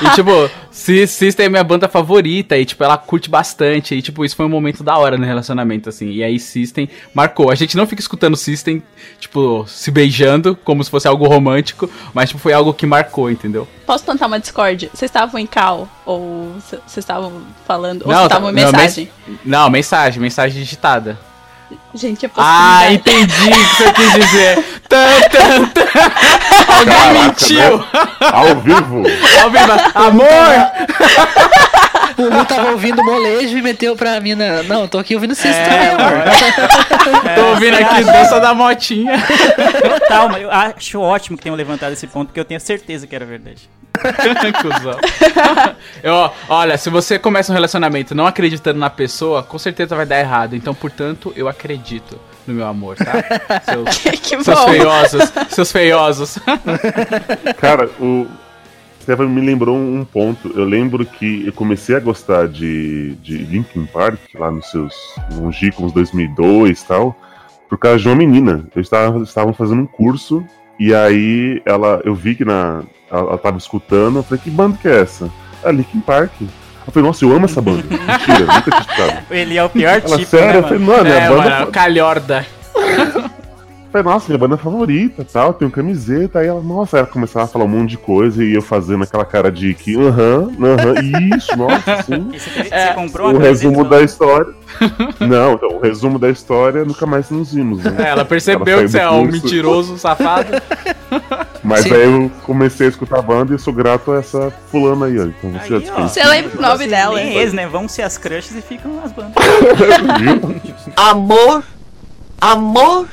[0.03, 0.31] E, tipo,
[0.71, 3.93] Sy- System é minha banda favorita e, tipo, ela curte bastante.
[3.95, 6.09] E, tipo, isso foi um momento da hora no relacionamento, assim.
[6.11, 7.51] E aí, System marcou.
[7.51, 8.81] A gente não fica escutando System,
[9.19, 13.67] tipo, se beijando, como se fosse algo romântico, mas, tipo, foi algo que marcou, entendeu?
[13.85, 14.89] Posso plantar uma Discord?
[14.93, 15.89] Vocês estavam em call?
[16.05, 18.03] Ou vocês estavam falando?
[18.03, 19.09] ou vocês estavam em não, mensagem?
[19.27, 21.17] mens- Não, mensagem, mensagem digitada.
[21.93, 24.65] Gente, é Ah, entendi o que você quis dizer.
[24.87, 25.81] Tan, tan, tan.
[26.77, 27.77] Alguém Caraca, mentiu.
[27.77, 27.85] né?
[28.31, 29.03] Ao vivo.
[29.41, 29.71] Ao vivo.
[29.95, 30.27] Amor!
[32.17, 34.63] O Lu tava ouvindo molejo e meteu pra mina.
[34.63, 36.23] Não, tô aqui ouvindo System, É, amor.
[37.35, 39.13] Tô ouvindo aqui dança da motinha.
[39.99, 43.15] Total, mas eu acho ótimo que tenham levantado esse ponto, porque eu tenho certeza que
[43.15, 43.69] era verdade.
[44.61, 44.99] Cusão.
[46.03, 50.19] Eu, olha, se você começa um relacionamento não acreditando na pessoa, com certeza vai dar
[50.19, 50.55] errado.
[50.55, 53.13] Então, portanto, eu acredito no meu amor, tá?
[53.63, 54.67] Seus, que seus bom.
[54.67, 56.39] feiosos, seus feiosos.
[57.59, 58.27] Cara, o
[59.01, 60.51] Stefan me lembrou um ponto.
[60.55, 64.93] Eu lembro que eu comecei a gostar de, de Linkin Park lá nos seus
[65.33, 67.15] longínquos 2002 e tal,
[67.69, 68.65] por causa de uma menina.
[68.75, 70.43] Eu estava estavam fazendo um curso
[70.83, 74.77] e aí ela, eu vi que na ela, ela tava escutando, eu falei, que banda
[74.81, 75.29] que é essa?
[75.63, 76.31] É Linkin Park.
[76.41, 77.83] Eu falei, nossa, eu amo essa banda.
[77.87, 79.23] Mentira, nunca tinha escutado.
[79.29, 80.53] Ele é o pior Ela, tipo, sério?
[80.53, 81.07] né, Eu falei, mano?
[81.07, 81.49] é, É, a banda.
[81.49, 82.45] mano, calhorda.
[83.91, 86.39] Falei, nossa, minha banda favorita tal, tenho camiseta.
[86.39, 89.25] Aí ela, nossa, ela começava a falar um monte de coisa e eu fazendo aquela
[89.25, 92.29] cara de que, aham, aham, isso, nossa, sim.
[92.31, 93.95] E Você, você comprou O resumo camiseta?
[93.97, 94.53] da história.
[95.19, 97.83] Não, então, o resumo da história nunca mais nos vimos.
[97.83, 97.93] Né?
[97.99, 100.51] É, ela percebeu Ela que você é um mentiroso, safado.
[101.61, 101.93] Mas Sim.
[101.93, 105.19] aí eu comecei a escutar a banda e eu sou grato a essa fulana aí,
[105.19, 105.23] ó.
[105.23, 106.07] Então você já Aí, ó.
[106.07, 107.35] Você lembra o nome dela, hein?
[107.35, 107.67] eles, né?
[107.67, 109.33] Vão ser as crushes e ficam as bandas.
[110.95, 111.63] Amor,
[112.39, 113.07] amor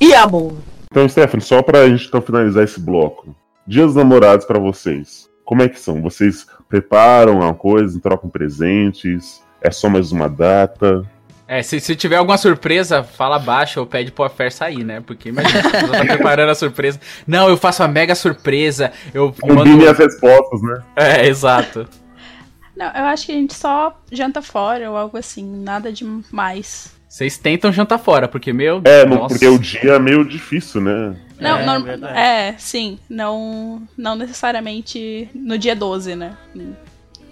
[0.00, 0.54] e amor.
[0.90, 3.34] Então, Stephanie, só pra gente então, finalizar esse bloco.
[3.66, 5.28] Dias dos namorados pra vocês.
[5.44, 6.00] Como é que são?
[6.02, 9.42] Vocês preparam uma coisa, trocam presentes?
[9.60, 11.04] É só mais uma data?
[11.46, 15.00] É, se, se tiver alguma surpresa, fala baixo ou pede pro Afer sair, né?
[15.00, 17.00] Porque imagina, pessoa tá preparando a surpresa.
[17.26, 18.92] Não, eu faço uma mega surpresa.
[19.14, 20.82] Eu Combine as respostas, né?
[20.94, 21.88] É, exato.
[22.76, 26.97] Não, eu acho que a gente só janta fora ou algo assim, nada demais.
[27.08, 28.82] Vocês tentam jantar fora, porque, meu.
[28.84, 29.28] É, no- nossa.
[29.34, 31.16] porque o dia é meio difícil, né?
[31.40, 31.66] Não, É,
[31.96, 36.32] não- é, sim, não, não necessariamente no dia 12, né?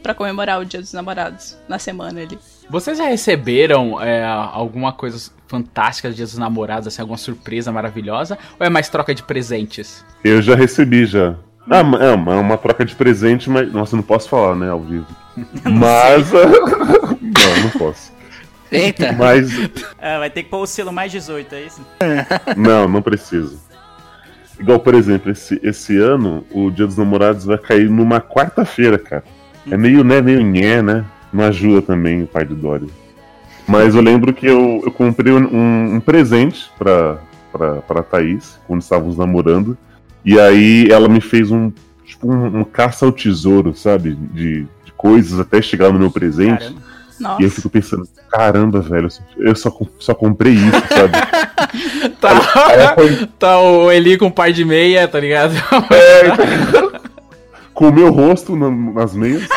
[0.03, 2.39] Pra comemorar o Dia dos Namorados, na semana ali.
[2.71, 8.39] Vocês já receberam é, alguma coisa fantástica dos dias dos namorados, assim, alguma surpresa maravilhosa?
[8.59, 10.05] Ou é mais troca de presentes?
[10.25, 11.35] Eu já recebi já.
[11.69, 13.73] Ah, é uma, é uma troca de presente, mas.
[13.73, 15.07] Nossa, eu não posso falar, né, ao vivo.
[15.65, 16.31] Mas.
[16.33, 18.13] não, não posso.
[18.77, 19.13] Eita.
[19.19, 19.51] Mas.
[20.01, 21.87] Ah, vai ter que pôr o selo mais 18, é isso?
[22.57, 23.59] Não, não preciso.
[24.59, 29.25] Igual, por exemplo, esse, esse ano, o Dia dos Namorados vai cair numa quarta-feira, cara.
[29.71, 31.05] É meio, né, meio nhé, né?
[31.33, 32.87] Não ajuda também o pai do Dory.
[33.69, 37.19] Mas eu lembro que eu, eu comprei um, um presente pra,
[37.53, 39.77] pra, pra Thaís, quando estávamos namorando.
[40.25, 41.71] E aí ela me fez um,
[42.05, 44.15] tipo, um, um caça ao tesouro, sabe?
[44.15, 46.61] De, de coisas até chegar no meu presente.
[46.61, 46.86] Caramba.
[47.21, 47.41] Nossa.
[47.43, 51.13] E eu fico pensando, caramba, velho, eu só, só comprei isso, sabe?
[52.21, 55.55] Tá, Aí foi- tá o Eli com um par de meia, tá ligado?
[55.91, 56.31] É,
[57.75, 59.43] com o meu rosto na- nas meias.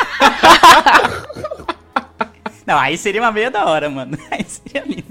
[2.66, 4.18] Não, aí seria uma meia da hora, mano.
[4.32, 5.04] Aí seria lindo.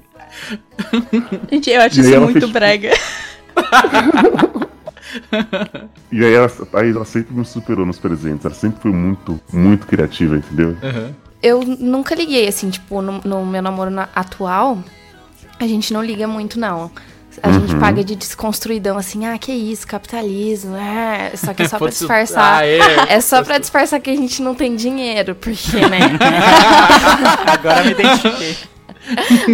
[1.50, 2.90] Gente, eu acho E aí isso muito fez- brega.
[6.12, 8.44] E aí ela, aí ela sempre me superou nos presentes.
[8.44, 10.76] Ela sempre foi muito, muito criativa, entendeu?
[11.42, 14.78] Eu nunca liguei, assim, tipo, no, no meu namoro na- atual,
[15.60, 16.90] a gente não liga muito, não.
[17.40, 17.78] A gente Uhum.
[17.78, 21.30] paga de desconstruidão, assim, ah, que isso, capitalismo, é.
[21.36, 22.58] Só que é só pra disfarçar.
[22.62, 22.78] ah, é.
[23.14, 26.00] É só pra disfarçar que a gente não tem dinheiro, porque, né?
[27.46, 28.56] Agora me identifiquei.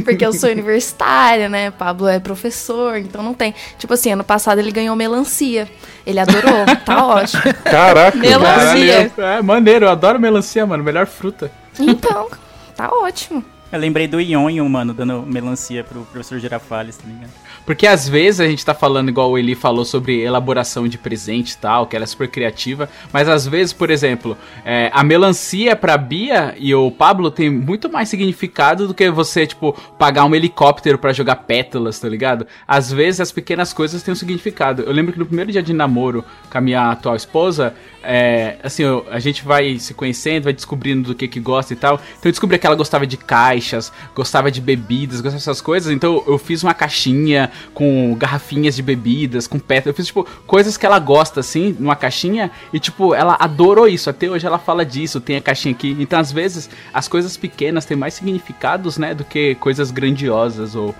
[0.02, 1.70] Porque eu sou universitária, né?
[1.70, 3.54] Pablo é professor, então não tem.
[3.78, 5.68] Tipo assim, ano passado ele ganhou melancia.
[6.06, 7.42] Ele adorou, tá ótimo.
[7.62, 9.10] Caraca, Melancia.
[9.14, 10.82] Caralho, É maneiro, eu adoro melancia, mano.
[10.82, 11.52] Melhor fruta.
[11.78, 12.30] Então,
[12.76, 13.44] tá ótimo.
[13.72, 17.32] Eu lembrei do Ionho, mano, dando melancia pro professor Girafales, tá ligado?
[17.64, 21.52] Porque às vezes a gente tá falando, igual o Eli falou, sobre elaboração de presente
[21.52, 22.88] e tal, que ela é super criativa.
[23.12, 27.90] Mas às vezes, por exemplo, é, a melancia pra Bia e o Pablo tem muito
[27.90, 32.46] mais significado do que você, tipo, pagar um helicóptero pra jogar pétalas, tá ligado?
[32.68, 34.82] Às vezes as pequenas coisas têm um significado.
[34.82, 38.82] Eu lembro que no primeiro dia de namoro com a minha atual esposa, é, assim,
[38.82, 41.94] eu- a gente vai se conhecendo, vai descobrindo do que que gosta e tal.
[41.94, 45.90] Então eu descobri que ela gostava de caixas, gostava de bebidas, gostava dessas coisas.
[45.92, 49.86] Então eu fiz uma caixinha com garrafinhas de bebidas, com pétalas.
[49.86, 52.50] Eu fiz, tipo, coisas que ela gosta, assim, numa caixinha.
[52.72, 54.08] E, tipo, ela adorou isso.
[54.10, 55.96] Até hoje ela fala disso, tem a caixinha aqui.
[55.98, 60.94] Então, às vezes, as coisas pequenas têm mais significados, né, do que coisas grandiosas ou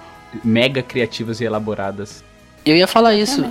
[0.45, 2.25] mega criativas e elaboradas.
[2.65, 3.45] Eu ia falar isso.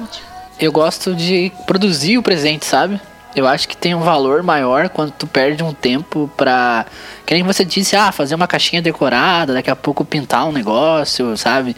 [0.60, 3.00] Eu gosto de produzir o presente, sabe?
[3.36, 6.86] Eu acho que tem um valor maior quando tu perde um tempo pra.
[7.26, 11.36] Que nem você disse, ah, fazer uma caixinha decorada, daqui a pouco pintar um negócio,
[11.36, 11.76] sabe?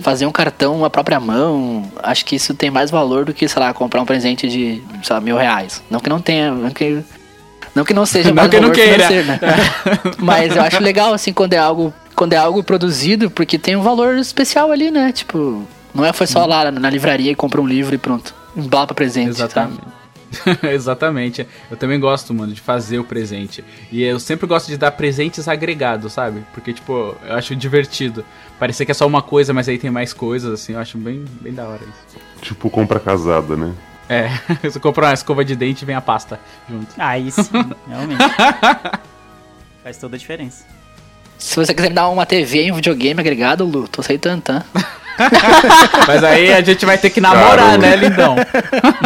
[0.00, 1.90] Fazer um cartão à própria mão.
[2.02, 5.14] Acho que isso tem mais valor do que, sei lá, comprar um presente de, sei
[5.14, 5.82] lá, mil reais.
[5.90, 6.52] Não que não tenha.
[6.52, 7.02] Não que
[7.74, 9.06] não, que não seja Não mais que não valor queira.
[9.08, 9.38] financeiro, né?
[10.18, 11.92] Mas eu acho legal, assim, quando é algo.
[12.14, 15.10] Quando é algo produzido, porque tem um valor especial ali, né?
[15.12, 18.34] Tipo, não é foi só lá na livraria e compra um livro e pronto.
[18.54, 19.30] Embala pra presente.
[19.30, 19.80] Exatamente.
[20.62, 21.46] Exatamente.
[21.70, 23.64] Eu também gosto, mano, de fazer o presente.
[23.90, 26.44] E eu sempre gosto de dar presentes agregados, sabe?
[26.52, 28.24] Porque, tipo, eu acho divertido.
[28.58, 30.72] Parecer que é só uma coisa, mas aí tem mais coisas, assim.
[30.72, 32.18] Eu acho bem, bem da hora isso.
[32.40, 33.74] Tipo, compra casada, né?
[34.08, 34.28] É,
[34.68, 36.88] você compra uma escova de dente e vem a pasta junto.
[36.98, 37.50] Ah, isso,
[37.88, 38.22] realmente.
[39.82, 40.64] Faz toda a diferença.
[41.38, 44.64] Se você quiser me dar uma TV e um videogame agregado, Lu, tô aceitando, tá?
[46.06, 47.78] Mas aí a gente vai ter que namorar, Caramba.
[47.78, 48.36] né, lindão?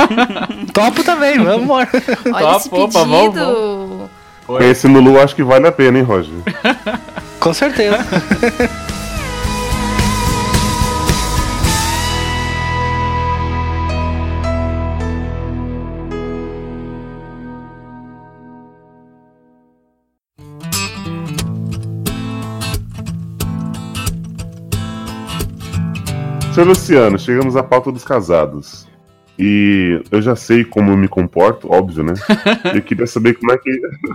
[0.72, 1.88] Topo também, vamos embora.
[2.32, 4.10] Olha Top, esse opa, vamos,
[4.48, 4.58] Oi.
[4.58, 6.34] Conhecendo o Lu, acho que vale a pena, hein, Roger?
[7.40, 7.98] Com certeza.
[26.56, 28.88] Seu Luciano, chegamos à pauta dos casados.
[29.38, 32.14] E eu já sei como eu me comporto, óbvio, né?
[32.74, 33.70] Eu queria saber como é que.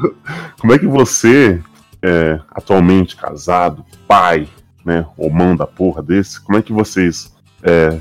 [0.60, 1.62] como é que você,
[2.02, 4.48] é, atualmente casado, pai,
[4.84, 5.06] né?
[5.16, 8.00] Ou mão da porra desse, como é que vocês é,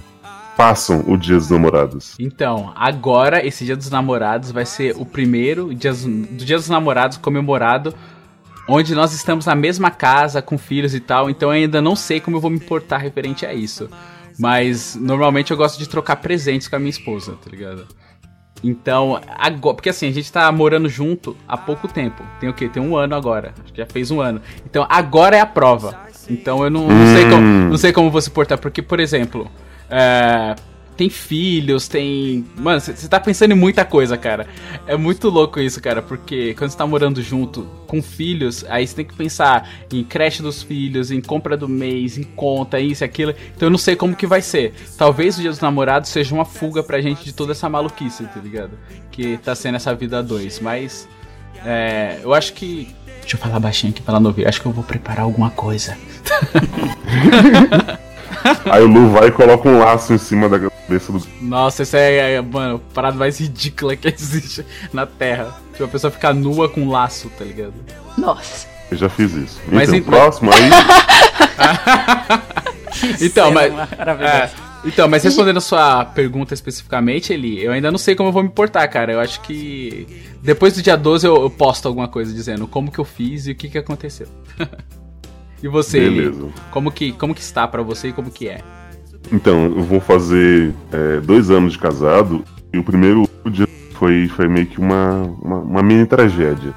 [0.57, 2.16] passam o dia dos namorados?
[2.18, 6.70] Então, agora, esse Dia dos Namorados vai ser o primeiro dia dos- do Dia dos
[6.70, 7.94] Namorados comemorado,
[8.66, 12.18] onde nós estamos na mesma casa, com filhos e tal, então eu ainda não sei
[12.18, 13.90] como eu vou me portar referente a isso.
[14.38, 17.86] Mas, normalmente eu gosto de trocar presentes com a minha esposa, tá ligado?
[18.62, 22.22] Então, agora, porque assim, a gente tá morando junto há pouco tempo.
[22.38, 22.68] Tem o quê?
[22.68, 23.54] Tem um ano agora.
[23.62, 24.40] Acho que já fez um ano.
[24.66, 25.98] Então, agora é a prova.
[26.28, 28.58] Então, eu não, não sei, como, não sei como você portar.
[28.58, 29.50] Porque, por exemplo,
[29.88, 30.54] é,
[30.96, 32.44] tem filhos, tem.
[32.57, 34.46] Mano, você tá pensando em muita coisa, cara.
[34.87, 36.03] É muito louco isso, cara.
[36.03, 40.42] Porque quando você tá morando junto com filhos, aí você tem que pensar em creche
[40.42, 43.35] dos filhos, em compra do mês, em conta, isso e aquilo.
[43.56, 44.75] Então eu não sei como que vai ser.
[44.98, 48.40] Talvez o dia dos namorados seja uma fuga pra gente de toda essa maluquice, tá
[48.40, 48.79] ligado?
[49.10, 50.60] Que tá sendo essa vida a dois.
[50.60, 51.08] Mas.
[51.64, 52.88] É, eu acho que.
[53.21, 54.46] Deixa eu falar baixinho aqui pra ela não ouvir.
[54.46, 55.96] Acho que eu vou preparar alguma coisa.
[58.71, 60.69] Aí o Lu vai e coloca um laço em cima da
[61.40, 65.54] Nossa, essa é, é, mano, a parada mais ridícula que existe na Terra.
[65.72, 67.74] Tipo, a pessoa ficar nua com um laço, tá ligado?
[68.18, 68.66] Nossa.
[68.90, 69.60] Eu já fiz isso.
[69.70, 70.70] Mas então, em- próximo aí.
[73.20, 73.70] Então, cena
[74.18, 74.20] mas.
[74.20, 74.50] é,
[74.84, 78.42] Então, mas respondendo a sua pergunta especificamente, Eli, eu ainda não sei como eu vou
[78.42, 79.12] me portar, cara.
[79.12, 80.06] Eu acho que
[80.42, 83.52] depois do dia 12 eu, eu posto alguma coisa dizendo como que eu fiz e
[83.52, 84.26] o que que aconteceu.
[85.62, 86.22] e você, Eli?
[86.30, 86.48] Beleza.
[86.70, 88.60] Como que, como que está pra você e como que é?
[89.33, 94.48] Então, eu vou fazer é, dois anos de casado e o primeiro dia foi, foi
[94.48, 96.75] meio que uma, uma, uma mini tragédia.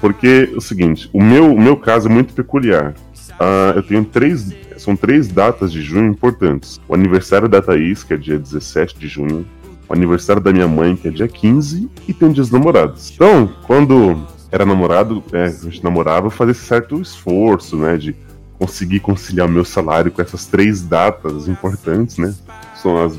[0.00, 2.94] Porque é o seguinte, o meu, o meu caso é muito peculiar.
[3.38, 4.52] Ah, eu tenho três.
[4.76, 6.80] São três datas de junho importantes.
[6.88, 9.46] O aniversário da Thaís, que é dia 17 de junho.
[9.88, 11.88] O aniversário da minha mãe, que é dia 15.
[12.08, 13.12] E tem o dia dos namorados.
[13.14, 17.96] Então, quando era namorado, é, a gente namorava, fazia esse certo esforço, né?
[17.96, 18.14] De
[18.62, 22.32] conseguir conciliar meu salário com essas três datas importantes, né?
[22.80, 23.18] São as,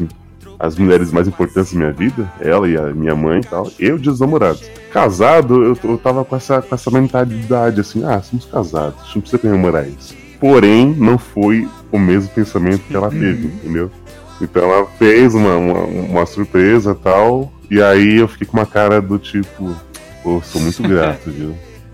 [0.57, 3.83] as mulheres mais importantes da minha vida, ela e a minha mãe e tal, e
[3.83, 4.63] dia dos namorados.
[4.89, 9.15] Casado, eu, eu tava com essa, com essa mentalidade assim, ah, somos casados, a gente
[9.15, 10.15] não precisa comemorar isso.
[10.39, 13.91] Porém, não foi o mesmo pensamento que ela teve, entendeu?
[14.41, 18.65] Então ela fez uma, uma, uma surpresa e tal, e aí eu fiquei com uma
[18.65, 19.75] cara do tipo,
[20.23, 21.53] pô, sou muito grato, viu?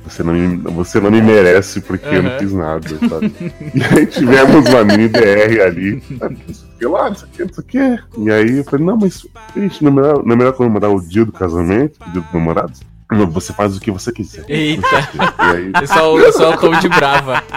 [0.10, 3.34] Você não, me, você não me merece porque eu não fiz nada, sabe?
[3.74, 6.01] E aí tivemos uma mini DR ali.
[6.18, 6.38] sabe?
[6.47, 7.99] Não sei o que lá, não sei o que, não sei o que.
[8.26, 11.01] E aí eu falei, não, mas gente, não é melhor, não é melhor comemorar o
[11.01, 12.80] dia do casamento, o dia dos namorados?
[13.12, 14.45] Não, você faz o que você quiser.
[14.47, 14.86] Eita.
[15.16, 17.43] E aí, é esse é o tom de brava.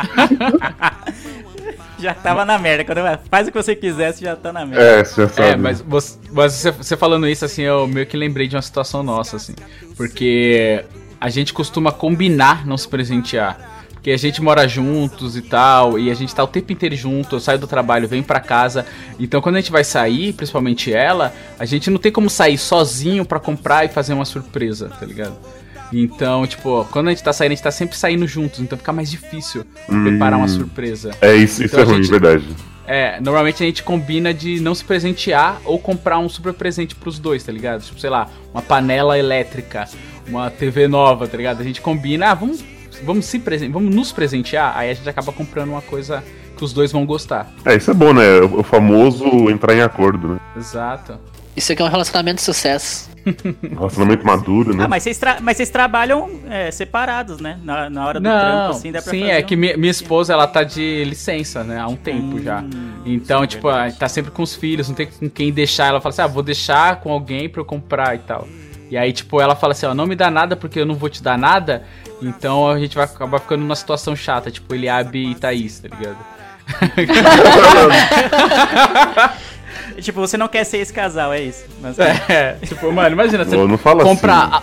[1.98, 2.84] Já tava na merda.
[2.84, 4.82] Quando eu- faz o que você quiser, você já tá na merda.
[4.84, 5.48] é, você já sabe.
[5.50, 8.62] É, mas você, mas você, você falando isso, assim, eu meio que lembrei de uma
[8.62, 9.54] situação nossa, assim.
[9.96, 10.84] Porque
[11.22, 13.70] a gente costuma combinar não se presentear.
[13.92, 17.36] Porque a gente mora juntos e tal, e a gente tá o tempo inteiro junto,
[17.36, 18.84] eu saio do trabalho, venho pra casa.
[19.20, 23.24] Então quando a gente vai sair, principalmente ela, a gente não tem como sair sozinho
[23.24, 25.36] pra comprar e fazer uma surpresa, tá ligado?
[25.92, 28.92] Então, tipo, quando a gente tá saindo, a gente tá sempre saindo juntos, então fica
[28.92, 30.02] mais difícil Hum.
[30.02, 31.12] preparar uma surpresa.
[31.20, 32.44] É isso, isso Então é a ruim, gente- verdade.
[32.84, 37.18] É, normalmente a gente combina de não se presentear ou comprar um super presente pros
[37.18, 37.82] dois, tá ligado?
[37.82, 39.86] Tipo, sei lá, uma panela elétrica,
[40.28, 41.60] uma TV nova, tá ligado?
[41.60, 42.64] A gente combina, ah, vamos,
[43.04, 46.22] vamos, se presen vamos nos presentear, aí a gente acaba comprando uma coisa
[46.56, 47.50] que os dois vão gostar.
[47.64, 48.40] É, isso é bom, né?
[48.40, 50.40] O famoso entrar em acordo, né?
[50.56, 51.18] Exato.
[51.56, 53.10] Isso aqui é um relacionamento de sucesso.
[53.62, 54.84] Relacionamento maduro, né?
[54.84, 57.58] Ah, mas vocês, mas vocês trabalham é, separados, né?
[57.62, 59.76] Na, na hora do trampo, Não, assim, dá pra sim, fazer é um- que minha,
[59.76, 62.64] minha esposa, ela tá de licença, né, há um tempo Hum, já.
[63.04, 65.88] Então, tipo, a gente tá sempre com os filhos, não tem com quem deixar.
[65.88, 68.48] Ela fala assim, ah, vou deixar com alguém pra eu comprar e tal.
[68.92, 71.08] E aí, tipo, ela fala assim, ó, não me dá nada porque eu não vou
[71.08, 71.82] te dar nada.
[72.20, 76.18] Então a gente vai acabar ficando numa situação chata, tipo, Eliabe e Thaís, tá ligado?
[80.00, 81.64] Tipo, você não quer ser esse casal, é isso.
[81.80, 84.32] Mas, É, tipo, mano, imagina, você Não, não fala compra...
[84.34, 84.54] assim.
[84.56, 84.62] a-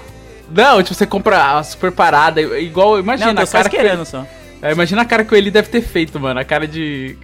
[0.51, 3.77] Não, tipo, você compra a super parada, igual, imagina Não, a tô só cara que...
[3.77, 4.25] querendo só.
[4.61, 6.39] É, imagina a cara que ele deve ter feito, mano.
[6.39, 7.17] A cara de,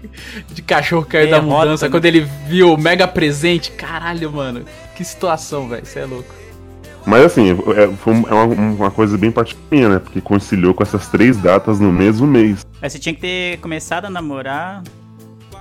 [0.52, 1.86] de cachorro que caiu da Derrota, mudança.
[1.86, 1.92] né?
[1.92, 3.72] Quando ele viu o mega presente.
[3.72, 4.64] Caralho, mano.
[4.96, 5.86] Que situação, velho.
[5.86, 6.34] Você é louco.
[7.06, 10.00] Mas assim, é, foi é uma, uma coisa bem particular né?
[10.00, 12.66] Porque conciliou com essas três datas no mesmo mês.
[12.82, 14.84] Mas você tinha que ter começado a namorar.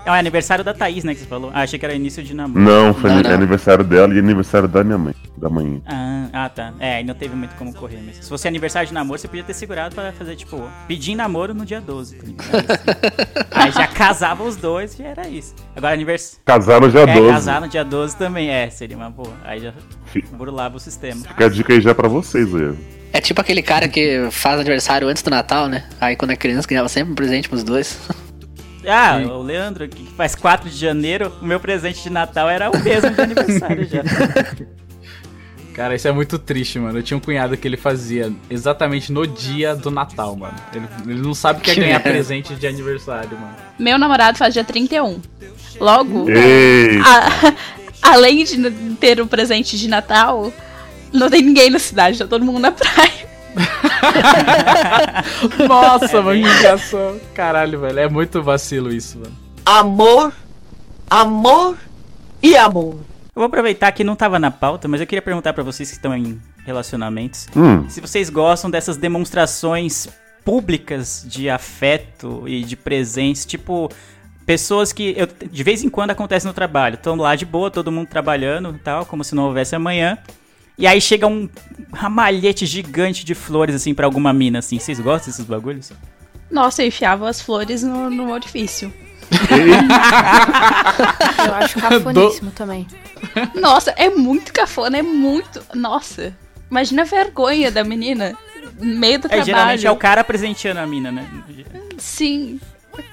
[0.07, 1.15] É o aniversário da Thaís, né?
[1.15, 1.51] Que você falou.
[1.55, 2.61] Ah, achei que era início de namoro.
[2.63, 3.31] Não, foi Não, não.
[3.31, 5.15] aniversário dela e aniversário da minha mãe.
[5.37, 5.81] Da manhã.
[5.87, 6.75] Ah, ah, tá.
[6.79, 8.23] É, aí não teve muito como correr mesmo.
[8.23, 11.55] Se fosse aniversário de namoro, você podia ter segurado pra fazer, tipo, pedir em namoro
[11.55, 12.23] no dia 12, tá?
[12.23, 12.37] Assim.
[13.51, 15.55] aí já casava os dois e era isso.
[15.75, 16.39] Agora aniversário.
[16.45, 17.31] Casar no dia É, 12.
[17.33, 19.33] casar no dia 12 também é, seria uma boa.
[19.43, 19.73] Aí já
[20.33, 21.23] burlava o sistema.
[21.23, 22.75] Fica a dica aí já pra vocês, aí.
[23.13, 25.85] É tipo aquele cara que faz aniversário antes do Natal, né?
[26.01, 27.99] Aí quando é criança ganhava sempre um presente pros dois.
[28.87, 29.27] Ah, Sim.
[29.31, 33.11] o Leandro, que faz 4 de janeiro, o meu presente de Natal era o mesmo
[33.11, 34.03] de aniversário já.
[35.75, 36.99] Cara, isso é muito triste, mano.
[36.99, 40.55] Eu tinha um cunhado que ele fazia exatamente no dia do Natal, mano.
[40.73, 43.55] Ele, ele não sabe o que é ganhar presente de aniversário, mano.
[43.77, 45.21] Meu namorado faz dia 31.
[45.81, 46.27] Logo,
[47.05, 47.55] a-
[48.13, 48.71] além de
[49.01, 50.53] ter um presente de Natal,
[51.13, 53.34] não tem ninguém na cidade, tá todo mundo na praia.
[55.69, 57.21] Nossa, mano, que engraçado.
[57.35, 57.99] Caralho, velho.
[58.01, 59.35] É muito vacilo isso, mano.
[59.65, 60.33] Amor,
[61.09, 61.77] amor
[62.43, 62.95] e amor.
[63.35, 65.97] Eu vou aproveitar que não tava na pauta, mas eu queria perguntar pra vocês que
[65.97, 67.89] estão em relacionamentos, Hum.
[67.91, 70.09] se vocês gostam dessas demonstrações
[70.45, 73.91] públicas de afeto e de presentes, tipo
[74.47, 77.91] pessoas que eu, de vez em quando acontece no trabalho, estão lá de boa, todo
[77.93, 80.19] mundo trabalhando e tal, como se não houvesse amanhã.
[80.77, 81.49] E aí chega um
[81.93, 84.79] ramalhete gigante de flores assim pra alguma mina assim.
[84.79, 85.93] Vocês gostam desses bagulhos?
[86.51, 88.93] Nossa, eu enfiava as flores no, no orifício.
[91.47, 92.87] Eu acho cafoníssimo também.
[93.55, 95.63] Nossa, é muito cafona, é muito.
[95.75, 96.37] Nossa,
[96.71, 98.37] imagina a vergonha da menina
[98.79, 99.99] no meio do É, geralmente é o trabalho.
[99.99, 101.27] cara presenteando a mina, né?
[101.99, 102.61] Sim,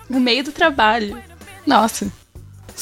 [0.09, 1.18] no meio do trabalho.
[1.66, 2.12] Nossa.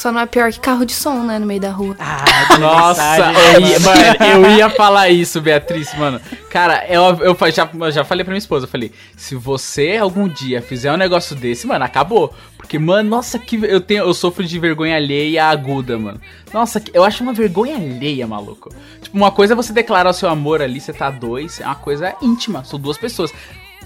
[0.00, 1.38] Só não é pior que carro de som, né?
[1.38, 1.94] No meio da rua.
[1.98, 2.24] Ah,
[2.58, 4.00] Nossa, eu ia, mano,
[4.48, 6.18] eu ia falar isso, Beatriz, mano.
[6.48, 10.26] Cara, eu, eu já, eu já falei pra minha esposa, eu falei, se você algum
[10.26, 12.34] dia fizer um negócio desse, mano, acabou.
[12.56, 16.18] Porque, mano, nossa, que eu tenho, eu sofro de vergonha alheia aguda, mano.
[16.50, 18.74] Nossa, eu acho uma vergonha alheia, maluco.
[19.02, 21.74] Tipo, uma coisa é você declarar o seu amor ali, você tá dois, é uma
[21.74, 23.34] coisa íntima, são duas pessoas.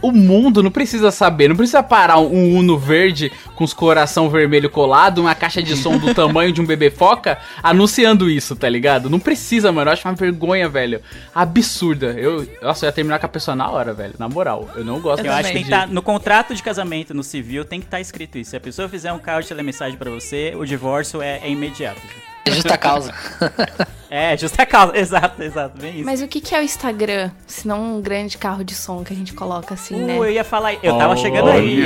[0.05, 4.68] O mundo não precisa saber, não precisa parar um Uno verde com os coração vermelho
[4.68, 9.09] colado, uma caixa de som do tamanho de um bebê foca, anunciando isso, tá ligado?
[9.09, 9.88] Não precisa, mano.
[9.88, 11.00] Eu acho uma vergonha, velho.
[11.34, 12.09] Absurda.
[12.18, 14.12] Eu, nossa, eu ia terminar com a pessoa na hora, velho.
[14.18, 14.68] Na moral.
[14.76, 17.64] Eu não gosto Eu acho que tem que estar no contrato de casamento, no civil,
[17.64, 18.50] tem que estar escrito isso.
[18.50, 22.02] Se a pessoa fizer um carro de telemensagem pra você, o divórcio é, é imediato.
[22.47, 23.12] É justa causa.
[24.16, 24.97] É, justa causa.
[24.97, 25.76] Exato, exato.
[25.76, 26.05] Bem isso.
[26.05, 27.32] Mas o que, que é o Instagram?
[27.49, 30.14] Se não um grande carro de som que a gente coloca assim, né?
[30.16, 31.82] Uh, eu ia falar, eu tava Olha chegando aí.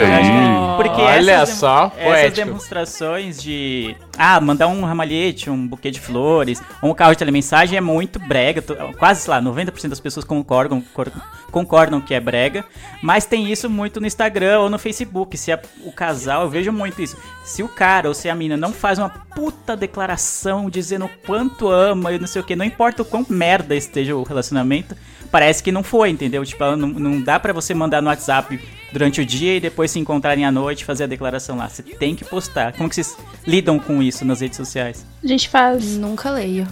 [0.76, 2.36] Porque Olha essas, só, essas poético.
[2.46, 7.78] demonstrações de ah, mandar um ramalhete, um buquê de flores, ou um carro de telemensagem
[7.78, 8.60] é muito brega.
[8.98, 11.10] Quase, sei lá, 90% das pessoas concordam, cor-
[11.50, 12.62] concordam que é brega.
[13.02, 15.34] Mas tem isso muito no Instagram ou no Facebook.
[15.38, 17.16] Se a- o casal, eu vejo muito isso.
[17.42, 21.68] Se o cara ou se a mina não faz uma puta declaração dizendo o quanto
[21.68, 24.96] ama e não sei o que, não importa o quão merda esteja o relacionamento,
[25.30, 26.44] parece que não foi, entendeu?
[26.44, 28.58] Tipo, não, não dá pra você mandar no WhatsApp
[28.92, 31.68] durante o dia e depois se encontrarem à noite e fazer a declaração lá.
[31.68, 32.72] Você tem que postar.
[32.72, 35.04] Como que vocês lidam com isso nas redes sociais?
[35.22, 35.96] A gente faz.
[35.96, 36.66] Nunca leio.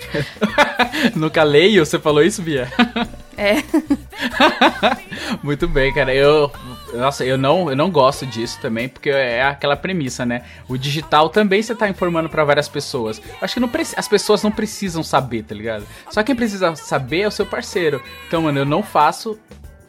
[1.14, 1.84] Nunca leio?
[1.84, 2.68] Você falou isso, Bia?
[3.36, 3.56] É.
[5.42, 6.14] Muito bem, cara.
[6.14, 6.50] Eu,
[6.94, 10.42] nossa, eu não, eu não gosto disso também, porque é aquela premissa, né?
[10.68, 13.20] O digital também você tá informando pra várias pessoas.
[13.40, 15.86] Acho que não as pessoas não precisam saber, tá ligado?
[16.10, 18.02] Só quem precisa saber é o seu parceiro.
[18.26, 19.38] Então, mano, eu não faço.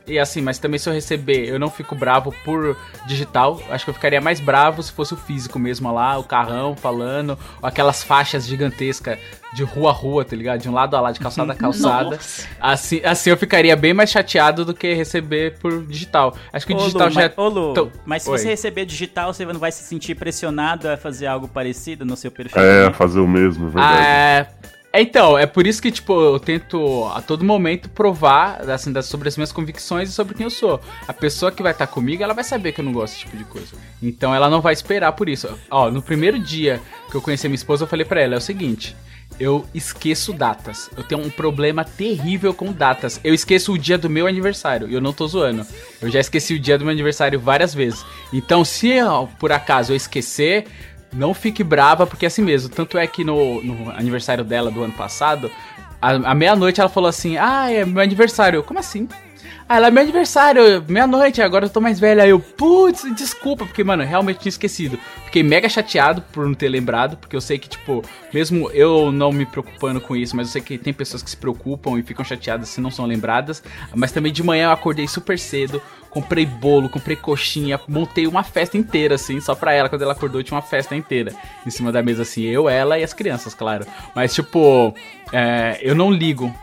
[0.08, 2.76] E assim, mas também se eu receber, eu não fico bravo por
[3.06, 3.62] digital.
[3.70, 7.38] Acho que eu ficaria mais bravo se fosse o físico mesmo lá, o carrão falando,
[7.62, 9.18] ou aquelas faixas gigantescas
[9.54, 10.62] de rua a rua, tá ligado?
[10.62, 12.12] De um lado a lado, de calçada a calçada.
[12.12, 12.47] Nossa.
[12.60, 16.36] Assim, assim eu ficaria bem mais chateado do que receber por digital.
[16.52, 18.38] Acho que o Ô, digital Lu, já mas, ô, Lu, tão- mas se Oi.
[18.38, 22.32] você receber digital, você não vai se sentir pressionado a fazer algo parecido no seu
[22.32, 22.62] perfil?
[22.62, 24.02] É, fazer o mesmo, é verdade.
[24.02, 24.47] Ah, é...
[24.93, 29.27] é, Então, é por isso que, tipo, eu tento a todo momento provar assim, sobre
[29.27, 30.79] as minhas convicções e sobre quem eu sou.
[31.07, 33.37] A pessoa que vai estar comigo, ela vai saber que eu não gosto desse tipo
[33.37, 33.75] de coisa.
[34.01, 35.47] Então ela não vai esperar por isso.
[35.69, 38.41] Ó, no primeiro dia que eu conheci minha esposa, eu falei pra ela, é o
[38.41, 38.95] seguinte.
[39.39, 40.89] Eu esqueço datas.
[40.95, 43.19] Eu tenho um problema terrível com datas.
[43.23, 44.87] Eu esqueço o dia do meu aniversário.
[44.87, 45.65] E eu não tô zoando.
[45.99, 48.05] Eu já esqueci o dia do meu aniversário várias vezes.
[48.31, 48.91] Então, se
[49.39, 50.67] por acaso eu esquecer,
[51.14, 52.70] não fique brava, porque é assim mesmo.
[52.70, 55.51] Tanto é que no, no aniversário dela do ano passado,
[56.01, 58.64] à, meia-noite ela falou assim: Ah, é meu aniversário.
[58.64, 59.07] Como assim?
[59.68, 62.24] Ah, ela é meu aniversário, meia-noite, agora eu tô mais velha.
[62.24, 64.99] Aí eu, putz, desculpa, porque, mano, realmente tinha esquecido.
[65.26, 69.32] Fiquei mega chateado por não ter lembrado, porque eu sei que, tipo, mesmo eu não
[69.32, 72.26] me preocupando com isso, mas eu sei que tem pessoas que se preocupam e ficam
[72.26, 73.64] chateadas se não são lembradas.
[73.95, 78.78] Mas também de manhã eu acordei super cedo, comprei bolo, comprei coxinha, montei uma festa
[78.78, 79.88] inteira, assim, só pra ela.
[79.88, 81.34] Quando ela acordou, tinha uma festa inteira
[81.66, 83.86] em cima da mesa, assim, eu, ela e as crianças, claro.
[84.14, 84.93] Mas, tipo,
[85.32, 86.54] é, eu não ligo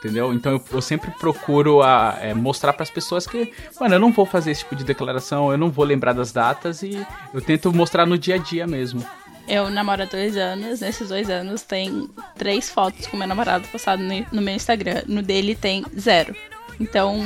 [0.00, 0.32] Entendeu?
[0.32, 4.10] Então eu, eu sempre procuro a, é, mostrar para as pessoas que, mano, eu não
[4.10, 7.70] vou fazer esse tipo de declaração, eu não vou lembrar das datas e eu tento
[7.72, 9.04] mostrar no dia a dia mesmo.
[9.46, 10.80] Eu namoro há dois anos.
[10.80, 15.02] Nesses dois anos tem três fotos com meu namorado postado no, no meu Instagram.
[15.06, 16.34] No dele tem zero.
[16.78, 17.20] Então,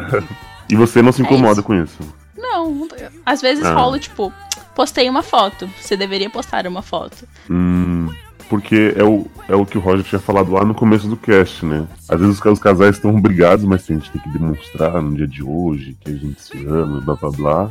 [0.70, 1.62] e você não se É incomoda isso.
[1.62, 1.98] com isso?
[2.36, 2.88] não.
[3.26, 3.74] Às vezes Ah.
[3.74, 4.32] rolo, tipo,
[4.74, 5.68] postei uma foto.
[5.80, 7.26] Você deveria postar uma foto.
[7.50, 8.08] Hum,
[8.50, 11.64] porque é o, é o que o Roger tinha falado lá no começo do cast,
[11.64, 11.86] né?
[12.08, 15.40] Às vezes os, casais estão brigados, mas a gente tem que demonstrar no dia de
[15.40, 17.70] hoje que a gente se ama, blá blá blá.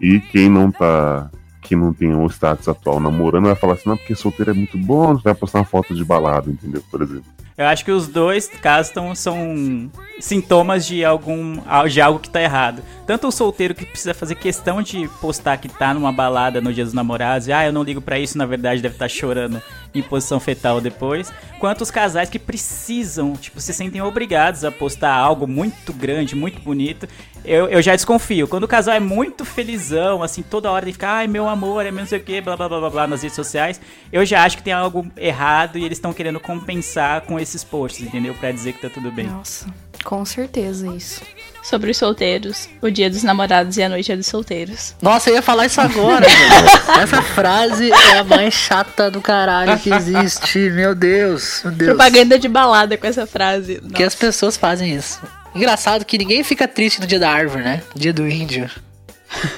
[0.00, 1.30] E quem não tá.
[1.66, 4.78] Quem não tem o status atual namorando vai falar assim, não, porque solteiro é muito
[4.78, 6.82] bom, vai postar uma foto de balada, entendeu?
[6.90, 7.24] Por exemplo.
[7.58, 9.90] Eu acho que os dois casos tão, são
[10.20, 11.56] sintomas de algum
[11.90, 12.82] de algo que tá errado.
[13.06, 16.84] Tanto o solteiro que precisa fazer questão de postar que tá numa balada no dia
[16.84, 19.60] dos namorados, e ah, eu não ligo pra isso, na verdade deve estar chorando
[19.94, 25.14] em posição fetal depois, quanto os casais que precisam, tipo, se sentem obrigados a postar
[25.14, 27.08] algo muito grande, muito bonito.
[27.46, 28.48] Eu, eu já desconfio.
[28.48, 31.90] Quando o casal é muito felizão, assim, toda hora ele fica, ai, meu amor, é
[31.90, 33.80] meu não sei o que, blá blá blá blá blá nas redes sociais,
[34.12, 38.06] eu já acho que tem algo errado e eles estão querendo compensar com esses posts,
[38.06, 38.34] entendeu?
[38.34, 39.26] Pra dizer que tá tudo bem.
[39.26, 39.66] Nossa,
[40.04, 41.22] com certeza isso.
[41.62, 44.94] Sobre os solteiros, o dia dos namorados e a noite é dos solteiros.
[45.02, 47.00] Nossa, eu ia falar isso agora, velho.
[47.02, 50.58] Essa frase é a mais chata do caralho que existe.
[50.70, 51.96] Meu Deus, meu Deus.
[51.96, 53.80] Propaganda de balada com essa frase.
[53.94, 55.20] Que as pessoas fazem isso.
[55.56, 57.82] Engraçado que ninguém fica triste no dia da árvore, né?
[57.94, 58.70] Dia do índio.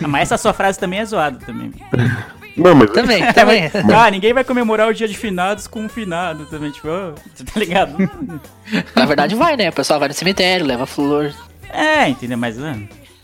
[0.02, 1.72] Ah, Mas essa sua frase também é zoada também.
[2.56, 3.70] Não, mas Também, também.
[3.94, 7.58] Ah, ninguém vai comemorar o dia de finados com um finado também, tipo, você tá
[7.60, 7.96] ligado?
[8.94, 9.68] Na verdade vai, né?
[9.68, 11.32] O pessoal vai no cemitério, leva flor.
[11.70, 12.38] É, entendeu?
[12.38, 12.74] Mas, ah,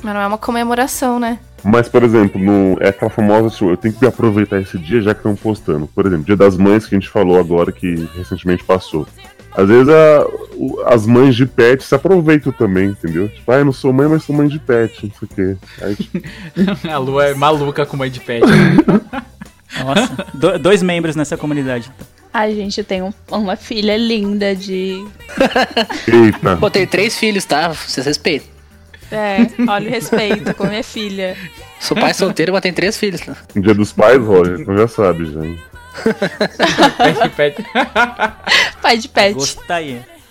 [0.02, 1.38] Mas não é uma comemoração, né?
[1.64, 5.14] Mas, por exemplo, no, é aquela famosa, tipo, eu tenho que aproveitar esse dia já
[5.14, 5.86] que estão postando.
[5.86, 9.06] Por exemplo, Dia das Mães que a gente falou agora, que recentemente passou.
[9.56, 10.26] Às vezes a-
[10.56, 13.28] o- as mães de pet se aproveitam também, entendeu?
[13.28, 15.56] Tipo, ah, eu não sou mãe, mas sou mãe de pet, não sei o quê.
[15.82, 16.20] Aí, tipo,
[16.90, 18.42] A Lu é maluca com mãe de pet.
[19.78, 21.90] nossa, do- dois membros nessa comunidade.
[22.32, 25.04] Ai, gente, eu tenho uma filha linda de.
[26.08, 26.56] eita.
[26.56, 27.68] Pô, tem três filhos, tá?
[27.68, 28.48] Vocês respeitam.
[29.12, 31.36] É, olha o respeito com minha filha.
[31.78, 33.24] Sou pai solteiro, mas tem três filhos.
[33.24, 33.36] Né?
[33.54, 35.40] No Dia dos Pais, Roger, então já sabe, já.
[36.98, 37.64] Pet de pet.
[38.82, 39.56] Pai de pet.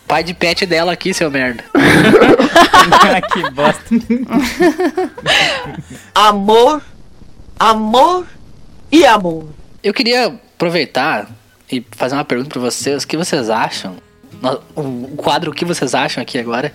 [0.07, 1.63] Pai de pet dela aqui, seu merda.
[3.33, 3.83] que bosta.
[6.13, 6.81] Amor,
[7.59, 8.27] amor
[8.91, 9.47] e amor.
[9.81, 11.29] Eu queria aproveitar
[11.71, 13.03] e fazer uma pergunta pra vocês.
[13.03, 13.95] O que vocês acham?
[14.75, 16.71] O quadro O que vocês acham aqui agora.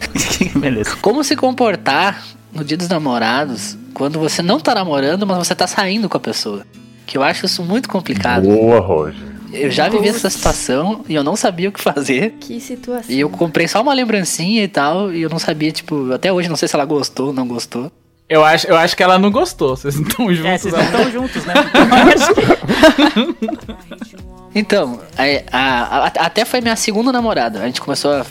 [0.57, 0.97] Beleza.
[1.01, 5.67] Como se comportar no dia dos namorados quando você não tá namorando, mas você tá
[5.67, 6.67] saindo com a pessoa?
[7.09, 8.47] Que eu acho isso muito complicado.
[8.47, 9.27] Boa, Roger.
[9.51, 12.35] Eu já vivi essa situação e eu não sabia o que fazer.
[12.39, 13.11] Que situação.
[13.11, 16.51] E eu comprei só uma lembrancinha e tal, e eu não sabia, tipo, até hoje
[16.51, 17.91] não sei se ela gostou ou não gostou.
[18.29, 19.75] Eu acho, eu acho que ela não gostou.
[19.75, 20.51] Vocês não estão juntos.
[20.51, 20.85] É, vocês não né?
[20.87, 21.55] estão juntos, né?
[24.55, 27.61] Então, aí, a- a- até foi minha segunda namorada.
[27.63, 28.27] A gente começou a,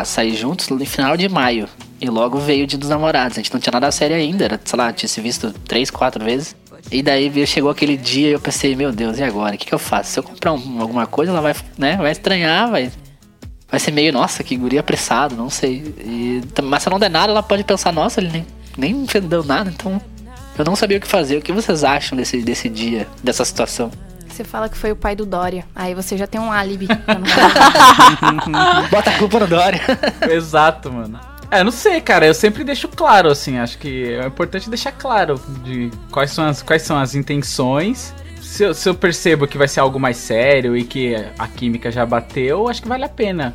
[0.00, 1.68] a sair juntos no final de maio.
[2.00, 3.38] E logo veio o dia dos namorados.
[3.38, 6.24] A gente não tinha nada sério ainda, era, sei lá, tinha se visto três, quatro
[6.24, 6.54] vezes.
[6.90, 9.54] E daí veio- chegou aquele dia e eu pensei, meu Deus, e agora?
[9.54, 10.10] O que, que eu faço?
[10.10, 12.90] Se eu comprar um- alguma coisa, ela vai, né, vai estranhar, vai.
[13.70, 15.94] Vai ser meio, nossa, que guri apressado, não sei.
[16.04, 19.70] E, mas se não der nada, ela pode pensar, nossa, ele nem, nem deu nada,
[19.70, 19.98] então.
[20.58, 21.38] Eu não sabia o que fazer.
[21.38, 23.90] O que vocês acham desse, desse dia, dessa situação?
[24.28, 25.64] Você fala que foi o pai do Dória.
[25.74, 26.86] Aí você já tem um álibi.
[26.86, 28.88] pra não falar.
[28.90, 29.80] Bota a culpa no Dória.
[30.30, 31.18] Exato, mano.
[31.52, 32.26] É, não sei, cara.
[32.26, 33.58] Eu sempre deixo claro, assim.
[33.58, 38.14] Acho que é importante deixar claro de quais são as, quais são as intenções.
[38.40, 41.92] Se eu, se eu percebo que vai ser algo mais sério e que a química
[41.92, 43.54] já bateu, acho que vale a pena.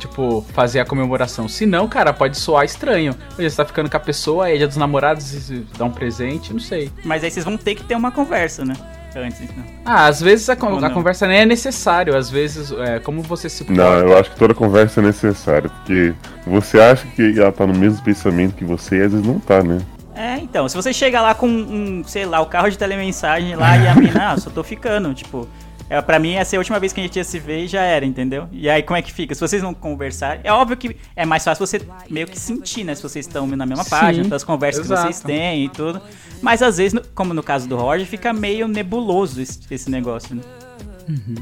[0.00, 1.48] Tipo, fazer a comemoração.
[1.48, 3.14] Se não, cara, pode soar estranho.
[3.36, 6.60] Você tá ficando com a pessoa, aí é dia dos namorados, dá um presente, não
[6.60, 6.90] sei.
[7.04, 8.74] Mas aí vocês vão ter que ter uma conversa, né?
[9.16, 9.64] Antes, então.
[9.82, 10.90] Ah, às vezes a, con- a não?
[10.90, 12.14] conversa nem é necessário.
[12.14, 16.12] Às vezes, é, como você se Não, eu acho que toda conversa é necessária, porque
[16.46, 19.62] você acha que ela tá no mesmo pensamento que você e às vezes não tá,
[19.62, 19.78] né?
[20.14, 23.76] É, então, se você chega lá com um, sei lá, o carro de telemensagem lá
[23.76, 25.48] e a mina, ah, só tô ficando, tipo,
[25.88, 27.66] é, pra mim essa é a última vez que a gente ia se ver e
[27.66, 28.48] já era, entendeu?
[28.50, 29.34] E aí como é que fica?
[29.34, 31.80] Se vocês não conversarem, é óbvio que é mais fácil você
[32.10, 32.94] meio que sentir, né?
[32.94, 35.02] Se vocês estão na mesma Sim, página, das conversas que exato.
[35.02, 36.00] vocês têm e tudo.
[36.42, 40.42] Mas às vezes, como no caso do Roger, fica meio nebuloso esse, esse negócio, né?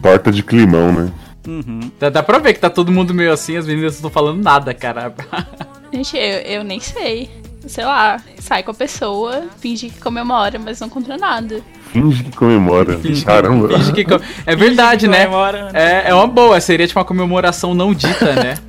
[0.03, 1.13] Torta de climão, né?
[1.47, 1.91] Uhum.
[1.99, 4.43] Dá, dá pra ver que tá todo mundo meio assim, as meninas não estão falando
[4.43, 5.15] nada, cara.
[5.93, 7.31] Gente, eu, eu nem sei.
[7.67, 11.61] Sei lá, sai com a pessoa, finge que comemora, mas não contra nada.
[11.93, 12.99] Finge que comemora.
[13.25, 13.69] Caramba.
[13.79, 15.25] Finge que co- É verdade, né?
[15.25, 18.59] comemora, É, é uma boa, seria tipo uma comemoração não dita, né?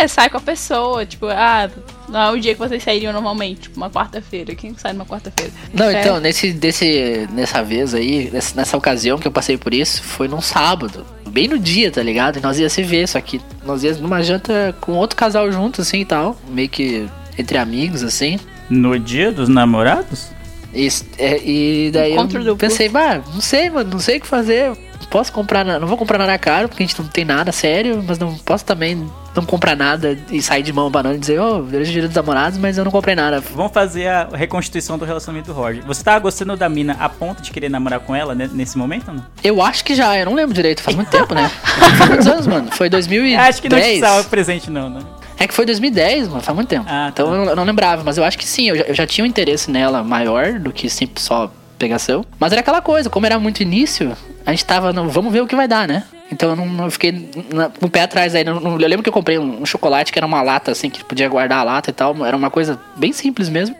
[0.00, 1.68] É, sai com a pessoa, tipo, ah,
[2.08, 4.54] não é o dia que vocês sairiam normalmente, tipo, uma quarta-feira.
[4.54, 5.50] Quem sai numa quarta-feira?
[5.74, 6.00] Não, É.
[6.00, 10.28] então, nesse, desse, nessa vez aí, nessa, nessa ocasião que eu passei por isso, foi
[10.28, 11.04] num sábado.
[11.28, 12.38] Bem no dia, tá ligado?
[12.38, 15.80] E nós ia se ver, só que nós ia numa janta com outro casal junto,
[15.80, 16.36] assim e tal.
[16.48, 17.08] Meio que
[17.40, 18.38] entre amigos, assim.
[18.68, 20.28] No dia dos namorados?
[20.72, 20.88] E,
[21.18, 24.72] é, e daí Encontro eu pensei, bah, não sei, mano, não sei o que fazer.
[25.10, 28.04] Posso comprar, na- não vou comprar nada caro, porque a gente não tem nada sério,
[28.06, 31.56] mas não posso também não comprar nada e sair de mão banana e dizer, ô,
[31.58, 33.40] oh, vejo dia dos namorados, mas eu não comprei nada.
[33.40, 35.82] Vamos fazer a reconstituição do relacionamento do Roger.
[35.84, 39.08] Você tava gostando da mina a ponto de querer namorar com ela né, nesse momento
[39.08, 39.26] ou não?
[39.42, 41.50] Eu acho que já, eu não lembro direito, faz muito tempo, né?
[41.98, 42.68] Faz muitos anos, mano.
[42.70, 43.40] Foi 2010.
[43.40, 45.00] Acho que não precisava presente, não, né?
[45.40, 46.84] É que foi 2010, mano, faz muito tempo.
[46.88, 48.94] Ah, Então eu não, eu não lembrava, mas eu acho que sim, eu já, eu
[48.94, 52.24] já tinha um interesse nela maior do que sempre só pegação.
[52.38, 54.14] Mas era aquela coisa, como era muito início,
[54.44, 56.04] a gente tava no vamos ver o que vai dar, né?
[56.30, 58.44] Então eu não, não fiquei na- com o pé atrás aí.
[58.44, 60.90] Não- não- eu lembro que eu comprei um, um chocolate que era uma lata, assim,
[60.90, 62.14] que podia guardar a lata e tal.
[62.24, 63.74] Era uma coisa bem simples mesmo.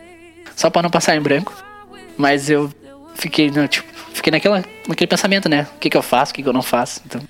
[0.55, 1.53] Só pra não passar em branco.
[2.17, 2.69] Mas eu
[3.15, 5.67] fiquei, né, tipo, fiquei naquela, naquele pensamento, né?
[5.75, 7.01] O que, que eu faço, o que, que eu não faço.
[7.05, 7.21] Então.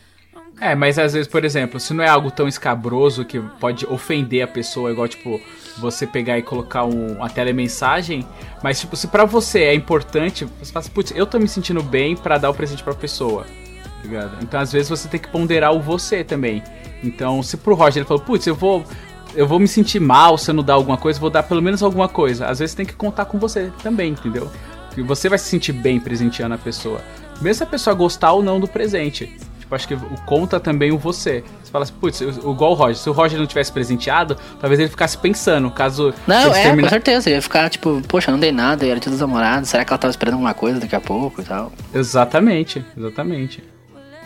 [0.62, 4.44] É, mas às vezes, por exemplo, se não é algo tão escabroso que pode ofender
[4.44, 5.42] a pessoa, igual, tipo,
[5.80, 8.28] você pegar e colocar um, uma telemensagem,
[8.62, 11.82] mas, tipo, se pra você é importante, você fala assim, putz, eu tô me sentindo
[11.82, 14.38] bem pra dar o presente pra pessoa, tá ligado?
[14.44, 16.62] Então, às vezes, você tem que ponderar o você também.
[17.04, 18.86] Então, se pro Roger ele falou, putz, eu vou...
[19.34, 21.82] Eu vou me sentir mal se eu não dar alguma coisa, vou dar pelo menos
[21.82, 22.48] alguma coisa.
[22.48, 24.52] Às vezes tem que contar com você também, entendeu?
[24.94, 27.02] Que você vai se sentir bem presenteando a pessoa.
[27.42, 29.34] mesmo se a pessoa gostar ou não do presente.
[29.72, 31.44] Tipo, acho que o conta também o você.
[31.64, 32.96] Você fala assim, putz, o- igual o Roger.
[32.98, 36.14] Se o Roger não tivesse presenteado, talvez ele ficasse pensando, caso.
[36.28, 37.30] Não, é, termina- com certeza.
[37.30, 39.70] Eu ia ficar tipo, poxa, não dei nada, era dia dos namorados.
[39.70, 41.72] Será que ela tava esperando alguma coisa daqui a pouco e tal?
[41.94, 43.64] Exatamente, exatamente.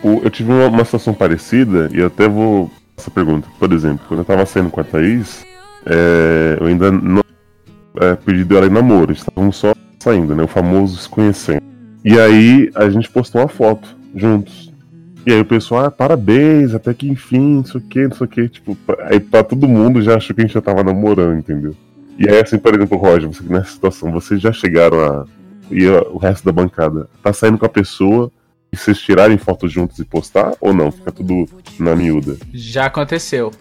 [0.03, 2.71] O- eu tive uma, uma situação parecida e eu até vou.
[2.97, 3.47] Essa pergunta.
[3.59, 5.45] Por exemplo, quando eu tava saindo com a Thaís,
[5.85, 7.21] é, eu ainda não
[7.99, 10.43] é, pedi ela em namoro, estávamos só saindo, né?
[10.43, 11.61] O famoso se conhecendo.
[12.03, 14.73] E aí a gente postou uma foto juntos.
[15.25, 18.25] E aí o pessoal, ah, parabéns, até que enfim, não sei o que, não sei
[18.25, 18.49] o que.
[18.49, 21.75] Tipo, aí pra todo mundo já achou que a gente já tava namorando, entendeu?
[22.17, 25.25] E aí, assim, por exemplo, Roger, você, nessa situação, vocês já chegaram a.
[25.71, 28.31] E o resto da bancada tá saindo com a pessoa
[28.71, 30.53] e vocês tirarem fotos juntos e postar?
[30.59, 30.91] Ou não?
[30.91, 31.47] Fica tudo
[31.79, 32.37] na miúda.
[32.53, 33.51] Já aconteceu.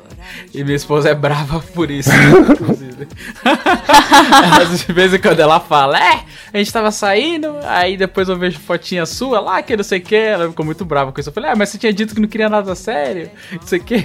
[0.52, 2.10] E minha esposa é brava por isso,
[2.50, 3.06] inclusive.
[4.50, 8.38] Mas de vez em quando ela fala, é, a gente tava saindo, aí depois eu
[8.38, 11.28] vejo fotinha sua lá, que não sei o que, ela ficou muito brava com isso.
[11.28, 13.84] Eu falei, ah, mas você tinha dito que não queria nada sério, não sei o
[13.84, 14.04] que.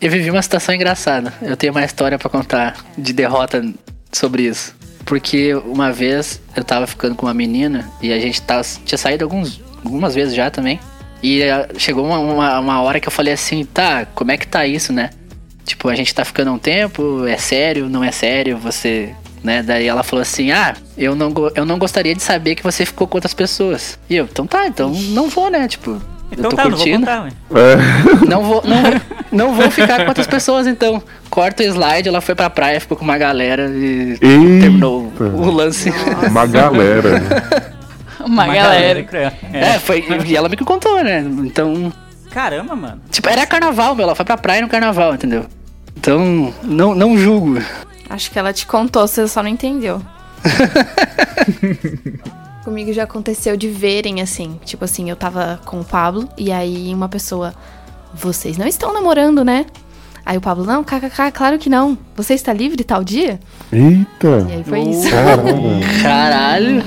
[0.00, 1.32] Eu vivi uma situação engraçada.
[1.40, 3.64] Eu tenho uma história pra contar de derrota
[4.12, 4.74] sobre isso.
[5.04, 9.24] Porque uma vez eu tava ficando com uma menina e a gente tava, tinha saído
[9.24, 10.80] alguns, algumas vezes já também.
[11.22, 14.46] E eh, chegou uma, uma, uma hora que eu falei assim, tá, como é que
[14.46, 15.10] tá isso, né?
[15.64, 19.14] Tipo, a gente tá ficando um tempo, é sério, não é sério, você.
[19.42, 19.62] Né?
[19.62, 23.06] Daí ela falou assim: Ah, eu não, eu não gostaria de saber que você ficou
[23.06, 23.98] com outras pessoas.
[24.08, 25.66] E eu, então tá, então não vou, né?
[25.68, 27.00] Tipo, Então eu tô tá, não vou curtindo.
[27.06, 27.76] contar, ué.
[28.28, 29.00] Não vou, não, vou,
[29.32, 31.02] não vou ficar com outras pessoas, então.
[31.30, 34.60] Corta o slide, ela foi pra praia, ficou com uma galera e Eita.
[34.60, 35.90] terminou o lance.
[36.28, 37.20] Uma galera.
[38.24, 39.02] Uma, galera.
[39.02, 39.32] cruel.
[39.52, 40.04] É, foi.
[40.26, 41.20] E ela me contou, né?
[41.44, 41.92] Então.
[42.30, 43.00] Caramba, mano.
[43.10, 44.04] Tipo, era carnaval, meu.
[44.04, 45.46] Ela foi pra praia no carnaval, entendeu?
[45.96, 47.58] Então, não, não julgo.
[48.10, 50.02] Acho que ela te contou, você só não entendeu.
[52.64, 56.92] Comigo já aconteceu de verem assim, tipo assim, eu tava com o Pablo e aí
[56.94, 57.54] uma pessoa,
[58.12, 59.66] vocês não estão namorando, né?
[60.26, 61.98] Aí o Pablo, não, kkk, claro que não.
[62.16, 63.38] Você está livre tal dia?
[63.70, 64.46] Eita!
[64.48, 65.10] E aí foi isso.
[65.10, 65.52] Caramba!
[66.02, 66.82] Caralho!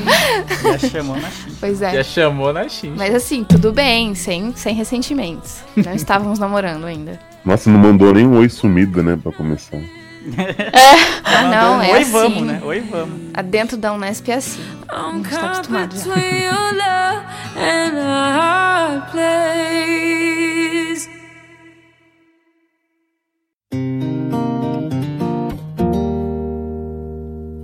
[0.63, 1.55] Já chamou na China.
[1.59, 1.93] Pois é.
[1.93, 2.91] Já chamou na X.
[2.95, 5.57] Mas assim, tudo bem, sem, sem ressentimentos.
[5.75, 7.19] Não estávamos namorando ainda.
[7.45, 9.17] Nossa, não mandou nem um oi sumida, né?
[9.21, 9.77] Pra começar.
[11.23, 12.11] Ah, não, é Oi, assim.
[12.11, 12.59] vamos, né?
[12.63, 13.19] Oi, vamos.
[13.45, 14.61] Dentro da Unesp é assim.
[14.89, 16.03] A gente tá acostumado já.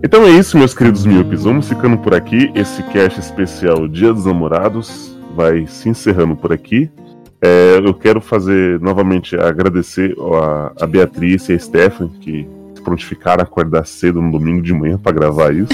[0.05, 1.45] Então é isso, meus queridos míopes.
[1.45, 2.51] Vamos ficando por aqui.
[2.53, 6.91] Esse cast especial Dia dos Namorados vai se encerrando por aqui.
[7.41, 12.45] É, eu quero fazer novamente agradecer a, a Beatriz e a Stephanie que
[12.75, 15.71] se prontificaram a acordar cedo no domingo de manhã para gravar isso.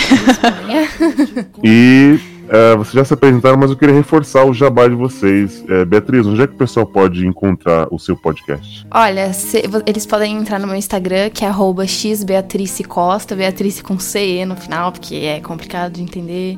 [1.63, 2.19] E
[2.49, 5.63] é, vocês já se apresentaram, mas eu queria reforçar o jabá de vocês.
[5.69, 8.85] É, Beatriz, onde é que o pessoal pode encontrar o seu podcast?
[8.91, 13.97] Olha, se- eles podem entrar no meu Instagram, que é arroba xbeatrice Costa, Beatrice com
[13.99, 16.57] CE no final, porque é complicado de entender,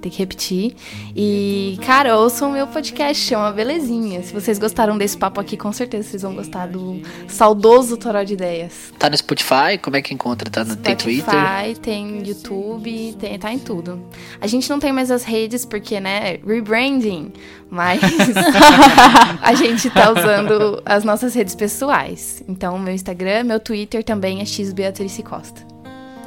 [0.00, 0.74] tem que repetir.
[1.14, 4.22] E, cara, ouçam o meu podcast, é uma belezinha.
[4.22, 8.34] Se vocês gostaram desse papo aqui, com certeza vocês vão gostar do saudoso Toró de
[8.34, 8.92] Ideias.
[8.98, 9.78] Tá no Spotify?
[9.80, 10.50] Como é que encontra?
[10.50, 11.24] Tá no, tem Twitter?
[11.24, 14.02] Spotify, tem YouTube, tem, tá em tudo.
[14.40, 17.32] A gente não tem mais as redes porque, né, rebranding,
[17.68, 18.00] mas
[19.42, 22.42] a gente tá usando as nossas redes pessoais.
[22.48, 25.60] Então, meu Instagram, meu Twitter também é xbeatrice Costa.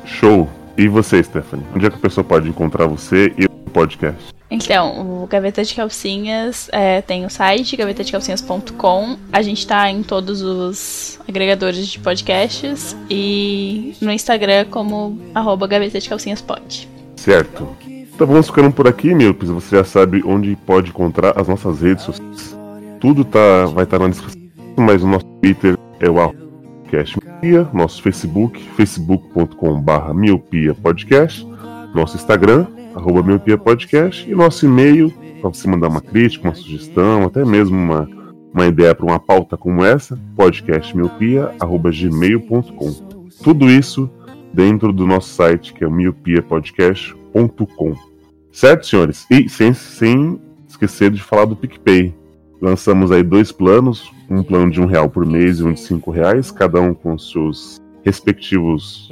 [0.05, 0.49] Show!
[0.77, 1.65] E você, Stephanie?
[1.75, 4.33] Onde é que a pessoa pode encontrar você e podcast?
[4.49, 9.17] Então, o Gaveta de Calcinhas é, tem o site gavetadecalcinhas.com.
[9.31, 15.99] A gente tá em todos os agregadores de podcasts e no Instagram como arroba Gaveta
[15.99, 16.87] de Calcinhas Pod.
[17.15, 17.67] Certo.
[18.13, 19.49] Então vamos ficando por aqui, Milpes.
[19.49, 22.55] Você já sabe onde pode encontrar as nossas redes sociais.
[22.99, 24.39] Tudo tá, vai estar na descrição,
[24.77, 26.13] mas o nosso Twitter é o
[26.83, 31.45] podcast miopia, nosso Facebook, facebook.com.br miopia podcast,
[31.93, 37.23] nosso Instagram, arroba miopia podcast, e nosso e-mail, para você mandar uma crítica, uma sugestão,
[37.23, 38.07] até mesmo uma,
[38.53, 42.91] uma ideia para uma pauta como essa, podcastmiopia.gmail.com.
[43.43, 44.09] Tudo isso
[44.53, 47.95] dentro do nosso site, que é o miopiapodcast.com.
[48.51, 49.25] Certo, senhores?
[49.31, 52.13] E sem, sem esquecer de falar do PicPay.
[52.61, 56.11] Lançamos aí dois planos, um plano de um real por mês e um de cinco
[56.11, 59.09] reais, cada um com seus respectivos.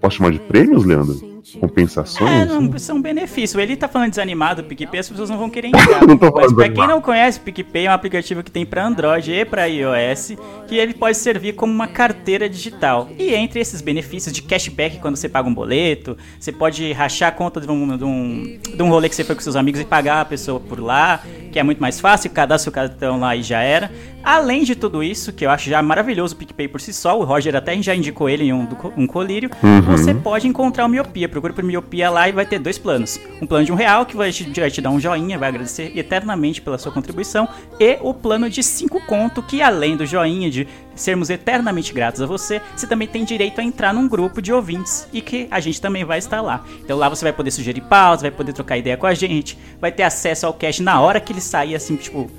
[0.00, 1.29] Posso chamar de prêmios, Leandro?
[1.60, 2.30] Compensações?
[2.30, 3.60] É, não, são benefícios.
[3.60, 6.06] Ele tá falando desanimado do PicPay, as pessoas não vão querer entrar.
[6.06, 8.86] Não tô Mas pra quem não conhece, o PicPay é um aplicativo que tem pra
[8.86, 10.32] Android e pra iOS,
[10.66, 13.08] que ele pode servir como uma carteira digital.
[13.18, 17.32] E entre esses benefícios de cashback quando você paga um boleto, você pode rachar a
[17.32, 19.84] conta de um, de um, de um rolê que você foi com seus amigos e
[19.84, 21.22] pagar a pessoa por lá,
[21.52, 23.90] que é muito mais fácil, cadastra o cartão lá e já era.
[24.22, 27.24] Além de tudo isso, que eu acho já maravilhoso o PicPay por si só, o
[27.24, 29.80] Roger até já indicou ele em um, um colírio, Uhum.
[29.80, 31.28] você pode encontrar o Miopia.
[31.28, 33.18] Procure por Miopia lá e vai ter dois planos.
[33.40, 35.96] Um plano de um real, que vai te, vai te dar um joinha, vai agradecer
[35.96, 37.48] eternamente pela sua contribuição,
[37.78, 42.26] e o plano de cinco conto, que além do joinha, de sermos eternamente gratos a
[42.26, 45.80] você, você também tem direito a entrar num grupo de ouvintes e que a gente
[45.80, 46.62] também vai estar lá.
[46.84, 49.90] Então lá você vai poder sugerir pausas, vai poder trocar ideia com a gente, vai
[49.90, 52.30] ter acesso ao cast na hora que ele sair, assim, tipo,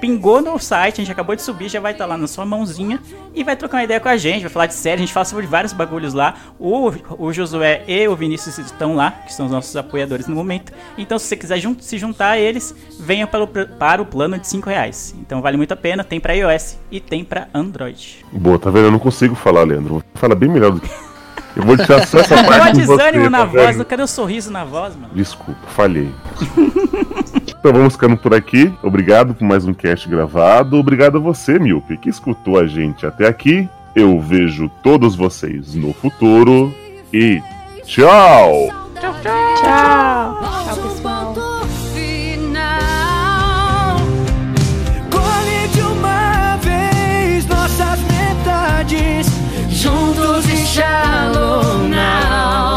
[0.00, 3.00] pingou no site, a gente acabou de subir, já vai estar lá na sua mãozinha
[3.34, 5.24] e vai trocar uma ideia com a gente, vai falar de série, a gente fala
[5.24, 6.34] sobre vários bagulhos lá.
[6.58, 10.72] O, o Josué e o Vinícius estão lá, que são os nossos apoiadores no momento.
[10.98, 14.38] Então, se você quiser jun- se juntar a eles, venha para o, para o plano
[14.38, 15.14] de 5 reais.
[15.20, 18.24] Então, vale muito a pena, tem para iOS e tem para Android.
[18.32, 18.86] Boa, tá vendo?
[18.86, 20.02] Eu não consigo falar, Leandro.
[20.14, 20.90] Fala bem melhor do que.
[21.56, 24.06] Eu vou tirar só essa parte o de você, desânimo na tá voz, cadê o
[24.06, 25.14] sorriso na voz, mano?
[25.14, 26.10] Desculpa, falhei.
[27.66, 28.72] então vamos ficando por aqui.
[28.80, 30.76] Obrigado por mais um cast gravado.
[30.76, 33.68] Obrigado a você, Miope, que escutou a gente até aqui.
[33.92, 36.72] Eu vejo todos vocês no futuro
[37.12, 37.42] e
[37.84, 38.68] tchau!
[39.00, 39.54] Tchau, tchau.
[39.56, 41.34] Tchau, pessoal.
[41.92, 43.96] final.
[45.10, 49.26] Colhe de uma vez nossas metades,
[49.70, 52.75] juntos e shallow now.